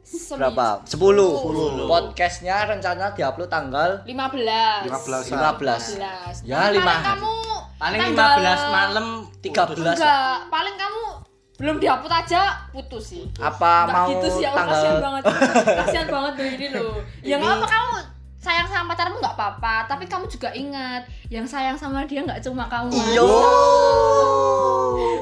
Semi- 0.00 0.40
berapa? 0.40 0.80
10. 0.82 1.84
Podcastnya 1.84 2.64
rencana 2.64 3.12
diupload 3.12 3.44
tanggal 3.46 3.90
15. 4.02 4.88
15. 4.88 5.28
15. 5.28 5.82
15. 5.92 6.36
Ya, 6.42 6.64
Paling 6.64 6.74
lima 6.74 6.92
hari. 6.94 7.04
kamu 7.12 7.34
paling 7.76 8.00
tanggal- 8.00 8.38
15 8.38 8.62
malam 8.72 9.06
13. 9.36 9.68
putus. 9.68 9.98
Enggak, 9.98 10.36
paling 10.48 10.76
kamu 10.76 11.04
belum 11.56 11.76
dihapus 11.76 12.12
aja 12.14 12.42
putus 12.70 13.04
sih. 13.06 13.24
Apa 13.36 13.72
Enggak 13.82 13.92
mau 13.94 14.08
gitu 14.10 14.26
sih, 14.30 14.44
tanggal 14.46 14.64
kasihan 14.72 14.96
banget. 15.02 15.22
kasihan 15.76 16.06
banget 16.06 16.32
loh 16.34 16.48
ini 16.50 16.66
loh. 16.70 16.94
Ya 17.22 17.36
Ini- 17.36 17.36
nggak 17.38 17.52
apa 17.54 17.66
kamu 17.66 17.96
sayang 18.46 18.68
sama 18.70 18.94
pacarmu 18.94 19.18
nggak 19.18 19.34
apa-apa, 19.34 19.90
tapi 19.90 20.06
kamu 20.06 20.30
juga 20.30 20.54
ingat 20.54 21.02
yang 21.26 21.42
sayang 21.42 21.74
sama 21.74 22.06
dia 22.06 22.22
nggak 22.22 22.38
cuma 22.38 22.70
kamu. 22.70 22.94
Yo. 23.10 23.26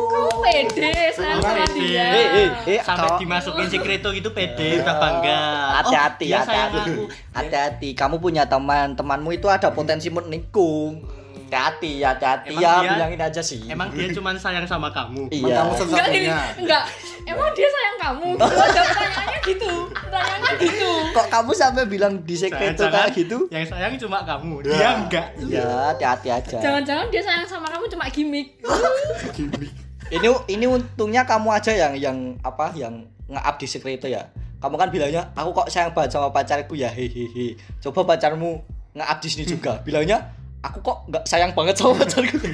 Kamu 0.05 0.31
pede 0.45 0.93
sayang 1.11 1.41
sama 1.41 1.65
Pede. 1.65 1.81
dia. 1.81 2.05
Eh, 2.05 2.27
eh, 2.29 2.49
eh, 2.77 2.81
sampai 2.85 3.09
kau- 3.09 3.19
dimasukin 3.19 3.67
secreto 3.67 4.13
gitu 4.13 4.31
pede 4.31 4.85
udah 4.85 4.97
bangga 5.01 5.41
Hati-hati, 5.81 6.27
oh, 6.31 6.39
hati-hati. 6.45 6.93
Hati-hati, 7.33 7.89
kamu 7.97 8.21
punya 8.21 8.45
teman, 8.45 8.93
temanmu 8.93 9.33
itu 9.33 9.49
ada 9.49 9.73
potensi 9.73 10.13
menikung. 10.13 11.24
Hati-hati, 11.55 11.93
hati-hati 12.03 12.47
Emang 12.51 12.61
ya, 12.61 12.73
dia- 12.77 12.91
bilangin 12.93 13.21
aja 13.23 13.41
sih. 13.41 13.61
emang 13.65 13.89
dia 13.89 14.11
cuma 14.11 14.35
sayang 14.35 14.67
sama 14.67 14.91
kamu 14.91 15.31
iya. 15.31 15.63
kamu 15.63 15.71
Enggak 15.87 16.07
gini, 16.11 16.29
enggak. 16.59 16.85
Emang 17.25 17.51
dia 17.55 17.69
sayang 17.71 17.97
kamu? 17.97 18.29
Gitu 18.35 18.59
aja 18.59 18.81
pertanyaannya 18.83 19.39
gitu. 19.47 19.73
Pertanyaannya 19.89 20.53
gitu. 20.59 20.91
Kok 21.15 21.27
kamu 21.31 21.51
sampai 21.55 21.85
bilang 21.87 22.13
di 22.21 22.35
sekreto 22.35 22.85
kayak 22.87 23.15
gitu? 23.15 23.39
yang 23.49 23.65
sayang 23.65 23.95
cuma 23.97 24.19
kamu 24.23 24.55
Ya. 24.61 24.67
dia 24.67 24.89
enggak 24.99 25.27
Ya, 25.47 25.69
hati-hati 25.95 26.29
aja. 26.29 26.57
Jangan-jangan 26.59 27.07
dia 27.09 27.23
sayang 27.23 27.47
sama 27.47 27.71
kamu 27.71 27.85
cuma 27.89 28.05
gimmick. 28.11 28.59
Ini 30.13 30.29
ini 30.53 30.67
untungnya 30.69 31.25
kamu 31.25 31.49
aja 31.49 31.73
yang 31.73 31.97
yang 31.97 32.19
apa 32.45 32.77
yang 32.77 33.09
nge-up 33.25 33.57
di 33.57 33.65
sekreto 33.65 34.05
ya. 34.05 34.29
Kamu 34.61 34.77
kan 34.77 34.93
bilangnya 34.93 35.33
aku 35.33 35.57
kok 35.57 35.69
sayang 35.73 35.97
banget 35.97 36.13
sama 36.13 36.29
pacarku 36.29 36.77
ya 36.77 36.93
hehehe. 36.93 37.57
Coba 37.81 38.13
pacarmu 38.13 38.61
nge-up 38.93 39.19
di 39.19 39.29
sini 39.33 39.45
juga. 39.49 39.81
Bilangnya 39.81 40.29
aku 40.65 40.79
kok 40.81 40.99
nggak 41.13 41.25
sayang 41.29 41.53
banget 41.53 41.77
sama 41.77 41.93
pacarku. 42.01 42.49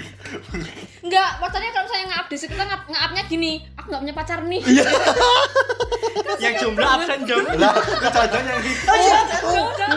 Enggak, 1.06 1.30
pacarnya 1.38 1.70
kalau 1.70 1.86
saya 1.86 2.02
nge-up 2.10 2.26
di 2.26 2.36
sekitar 2.36 2.66
nge-upnya 2.66 3.22
gini, 3.30 3.52
aku 3.78 3.86
nggak 3.94 4.02
punya 4.02 4.14
pacar 4.18 4.38
nih. 4.42 4.62
yang 6.42 6.54
jomblo 6.56 6.86
absen 6.86 7.20
jom 7.28 7.44
Lah, 7.60 7.74
kejadian 7.78 8.44
yang 8.48 8.60
gitu. 8.64 8.88
Oh 8.88 8.96
iya, 8.96 9.18
udah. 9.46 9.88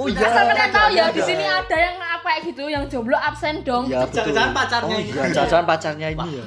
Oh 0.00 0.06
Asal 0.08 0.44
kalian 0.48 0.70
tahu 0.72 0.88
ya 0.96 1.04
ada. 1.06 1.14
di 1.14 1.22
sini 1.22 1.44
ada 1.44 1.76
yang 1.76 1.96
kayak 2.20 2.40
gitu, 2.46 2.64
yang 2.70 2.84
jomblo 2.86 3.18
absen 3.18 3.62
dong. 3.66 3.84
Ya. 3.90 4.06
Jangan-jangan 4.06 4.52
pacarnya 4.54 4.94
oh, 4.96 5.00
ini. 5.02 5.10
iya, 5.10 5.44
jangan 5.46 5.64
pacarnya 5.66 6.08
ini 6.14 6.28
ya. 6.38 6.46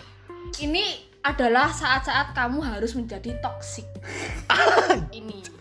Ini 0.64 0.84
adalah 1.24 1.68
saat-saat 1.72 2.36
kamu 2.36 2.60
harus 2.64 2.92
menjadi 2.96 3.36
toksik. 3.40 3.88
ini 5.20 5.53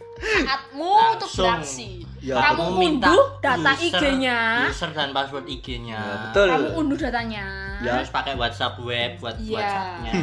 saatmu 0.44 0.90
untuk 1.12 1.30
beraksi. 1.32 1.90
Ya, 2.18 2.38
kamu 2.38 2.64
minta 2.76 3.10
unduh 3.10 3.34
data 3.40 3.72
IG-nya. 3.76 4.38
user 4.64 4.90
dan 4.90 5.10
password 5.10 5.42
IG-nya 5.44 5.98
Ya, 5.98 6.14
betul. 6.24 6.48
Kamu 6.48 6.68
unduh 6.76 6.94
datanya. 6.96 7.44
Ya. 7.78 7.98
terus 7.98 8.10
pakai 8.10 8.34
WhatsApp 8.34 8.78
web 8.78 9.18
buat 9.18 9.34
Iya. 9.36 9.58
WhatsAppnya. 9.58 10.12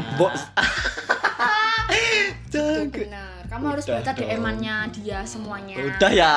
Itu 2.41 2.63
benar. 2.88 3.41
Kamu 3.45 3.65
harus 3.67 3.84
Udah 3.84 3.97
baca 3.99 4.12
dong. 4.12 4.21
DM-annya 4.21 4.75
dia 4.93 5.19
semuanya. 5.23 5.75
Udah 5.75 6.12
ya. 6.12 6.34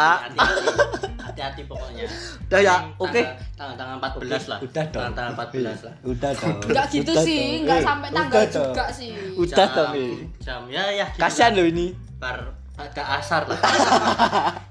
hati-hati 1.22 1.62
pokoknya 1.64 2.04
Udah 2.42 2.60
ya, 2.60 2.74
oke. 2.98 3.22
tanggal 3.54 3.72
tanggal 3.74 3.96
14 3.96 4.50
lah 4.50 4.58
Udah 4.60 4.84
dong. 4.86 5.12
tanggal 5.14 5.32
14 5.38 5.80
lah 5.82 5.94
Udah 6.02 6.30
dong. 6.34 6.56
Enggak 6.62 6.86
gitu 6.90 7.08
Udah 7.08 7.22
sih, 7.22 7.40
enggak 7.62 7.78
Eh, 7.78 7.84
sampai 7.84 8.08
udah 8.08 8.18
tanggal 8.18 8.42
dong. 8.42 8.52
juga 8.66 8.84
sih. 8.90 9.10
Udah 9.32 9.56
Jam- 9.62 9.72
dong 9.72 9.92
eh. 9.94 10.14
jam 10.38 10.62
ya 10.66 10.84
ya 10.90 11.06
gitu 11.06 11.20
Kasihan 11.20 11.52
loh 11.54 11.64
ini. 11.64 11.86
bar 12.18 12.38
agak 12.72 13.06
asar 13.20 13.44
lah 13.44 13.60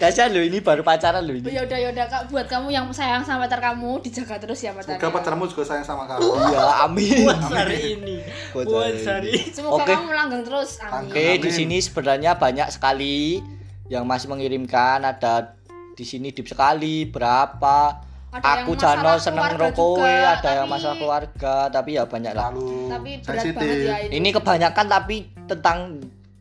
Kasihan 0.00 0.32
loh 0.32 0.40
ini 0.40 0.60
baru 0.60 0.80
pacaran 0.80 1.20
loh 1.20 1.34
ini. 1.34 1.44
Ya 1.46 1.60
udah 1.60 1.76
ya 1.76 1.88
udah 1.92 2.06
Kak, 2.08 2.22
buat 2.28 2.46
kamu 2.46 2.72
yang 2.72 2.88
sayang 2.88 3.20
sama 3.20 3.44
pacar 3.44 3.60
kamu 3.62 4.00
dijaga 4.00 4.36
terus 4.38 4.60
ya 4.60 4.72
pacarnya. 4.72 4.96
Semoga 4.96 5.12
pacarmu 5.12 5.44
juga 5.44 5.62
sayang 5.66 5.84
sama 5.84 6.04
kamu. 6.06 6.24
Iya, 6.24 6.60
amin. 6.84 7.16
buat 7.20 7.40
hari 7.50 7.78
ini 7.94 8.16
Buat 8.50 8.64
buat 8.64 8.84
hari 8.86 9.00
hari 9.02 9.28
ini 9.30 9.42
Semoga 9.50 9.76
Oke. 9.76 9.92
kamu 9.92 10.10
langgeng 10.10 10.42
terus. 10.42 10.70
Amin. 10.80 11.10
Oke, 11.10 11.26
di 11.36 11.50
sini 11.50 11.76
sebenarnya 11.78 12.32
banyak 12.34 12.68
sekali 12.70 13.44
yang 13.88 14.04
masih 14.04 14.30
mengirimkan 14.30 15.02
ada 15.02 15.52
di 15.92 16.04
sini 16.06 16.30
deep 16.30 16.48
sekali 16.48 17.04
berapa 17.04 18.00
Ada 18.30 18.62
aku 18.62 18.72
yang 18.72 18.80
Jano 18.80 18.96
masalah 19.10 19.18
seneng 19.18 19.44
keluarga 19.50 19.64
rokowe 19.66 20.00
juga, 20.00 20.30
ada 20.30 20.48
yang 20.48 20.62
tapi- 20.62 20.72
masalah 20.72 20.96
keluarga 20.96 21.54
tapi 21.68 21.90
ya 21.90 22.04
banyak 22.06 22.32
lah 22.32 22.48
Tapi 22.88 23.10
berat 23.20 23.44
banget 23.50 23.76
ya 23.82 23.96
itu. 24.00 24.12
ini 24.14 24.28
kebanyakan 24.30 24.86
tapi 24.86 25.16
tentang 25.44 25.78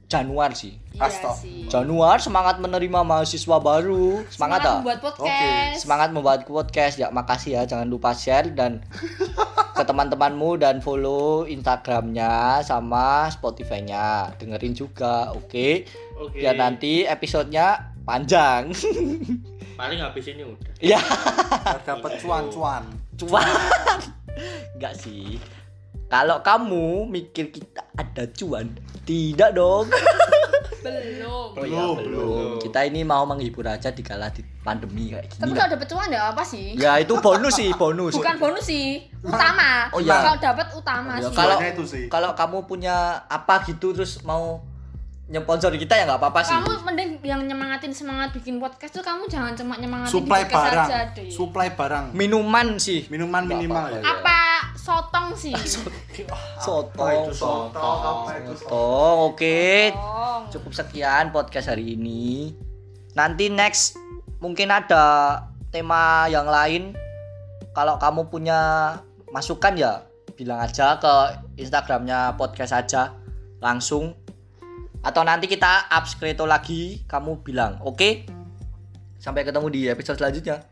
Januar 0.09 0.57
sih. 0.57 0.73
Iya 0.97 1.05
Astaga. 1.05 1.37
sih. 1.37 1.69
Januar 1.69 2.17
semangat 2.17 2.57
menerima 2.57 3.05
mahasiswa 3.05 3.61
baru. 3.61 4.25
Semangat 4.33 4.65
ah 4.65 4.81
membuat 4.81 4.99
podcast. 5.05 5.85
semangat 5.85 6.09
membuat 6.09 6.39
podcast. 6.49 6.97
Ya 6.97 7.13
makasih 7.13 7.61
ya. 7.61 7.69
Jangan 7.69 7.85
lupa 7.85 8.17
share 8.17 8.49
dan 8.57 8.81
ke 9.77 9.83
teman-temanmu 9.85 10.57
dan 10.57 10.81
follow 10.81 11.45
Instagramnya 11.45 12.65
sama 12.65 13.29
Spotify-nya. 13.29 14.33
Dengerin 14.41 14.73
juga 14.73 15.29
oke? 15.37 15.85
Oke. 16.17 16.41
Biar 16.41 16.57
nanti 16.57 17.05
episodenya 17.05 17.93
panjang. 18.01 18.73
Paling 19.79 20.01
habis 20.01 20.25
ini 20.25 20.41
udah. 20.41 20.73
Ya 20.81 20.99
dapat 21.85 22.17
cuan-cuan. 22.17 22.81
cuan. 23.13 23.45
Enggak 24.73 24.97
sih 24.97 25.37
kalau 26.09 26.41
kamu 26.41 26.85
mikir 27.07 27.49
kita 27.49 27.85
ada 27.93 28.25
cuan 28.29 28.73
tidak 29.05 29.53
dong 29.53 29.85
Belum. 30.79 31.51
oh 31.51 31.65
ya 31.65 31.75
Belum, 31.75 31.95
belum 31.99 32.49
kita 32.61 32.87
ini 32.87 33.03
mau 33.03 33.23
menghibur 33.23 33.67
aja 33.67 33.91
di 33.91 33.99
kala 33.99 34.31
di 34.31 34.41
pandemi 34.59 35.11
kayak 35.11 35.27
Tapi 35.33 35.43
gini 35.45 35.53
kalau 35.53 35.69
dapet 35.69 35.87
cuan 35.87 36.07
ya 36.07 36.21
apa 36.31 36.39
sih? 36.41 36.71
ya 36.75 36.95
itu 36.97 37.13
bonus 37.19 37.53
sih 37.53 37.69
bonus 37.73 38.15
Bukan 38.15 38.35
bonus 38.37 38.63
sih, 38.65 39.03
utama. 39.19 39.91
Oh, 39.91 39.99
iya. 39.99 40.15
Kalau 40.15 40.35
dapat 40.39 40.67
utama 40.71 41.13
Ya, 41.15 41.27
sih. 41.27 41.35
kalau 41.35 41.57
itu 41.59 41.83
sih. 41.83 42.05
kalau 42.07 42.31
kamu 42.31 42.63
punya 42.63 42.95
apa 43.27 43.65
gitu 43.65 43.91
terus 43.91 44.23
mau 44.23 44.63
nyponsor 45.29 45.69
kita 45.77 45.93
ya 45.93 46.09
nggak 46.09 46.17
apa-apa 46.17 46.41
sih 46.41 46.57
kamu 46.57 46.73
mending 46.81 47.09
yang 47.21 47.41
nyemangatin 47.45 47.93
semangat 47.93 48.33
bikin 48.33 48.57
podcast 48.57 48.97
tuh 48.97 49.05
kamu 49.05 49.29
jangan 49.29 49.53
cuma 49.53 49.77
nyemangatin 49.77 50.09
Supply 50.09 50.41
di 50.41 50.49
podcast 50.49 50.65
barang. 50.65 50.87
aja 50.89 50.99
deh. 51.13 51.29
Supply 51.29 51.67
barang. 51.77 52.05
minuman 52.17 52.67
sih 52.81 53.05
Minuman 53.13 53.45
Nggak 53.45 53.53
minimal 53.53 53.83
apa-apa, 53.85 53.93
ya. 53.93 54.01
ya. 54.01 54.09
apa 54.09 54.37
sotong 54.73 55.27
sih? 55.37 55.53
sotong 56.65 56.65
Soto, 56.65 56.97
apa 56.97 57.11
itu 57.13 57.31
soto? 57.37 57.77
sotong 58.57 59.17
oke 59.29 59.59
cukup 60.49 60.71
sekian 60.73 61.29
podcast 61.29 61.69
hari 61.69 61.93
ini 61.93 62.57
nanti 63.13 63.53
next 63.53 64.01
mungkin 64.41 64.73
ada 64.73 65.37
tema 65.69 66.25
yang 66.25 66.49
lain 66.49 66.97
kalau 67.77 68.01
kamu 68.01 68.33
punya 68.33 68.59
masukan 69.29 69.77
ya 69.77 70.01
bilang 70.33 70.57
aja 70.57 70.97
ke 70.97 71.13
instagramnya 71.61 72.33
podcast 72.33 72.73
aja 72.73 73.13
langsung 73.61 74.17
atau 74.99 75.23
nanti 75.23 75.47
kita 75.47 75.87
up 75.87 76.05
skreto 76.07 76.43
lagi 76.43 77.03
kamu 77.07 77.43
bilang 77.43 77.79
oke. 77.83 78.27
Sampai 79.19 79.43
ketemu 79.43 79.67
di 79.67 79.81
episode 79.91 80.15
selanjutnya. 80.15 80.63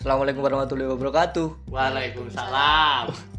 Assalamualaikum 0.00 0.40
warahmatullahi 0.40 0.88
wabarakatuh. 0.96 1.68
Waalaikumsalam 1.68 3.31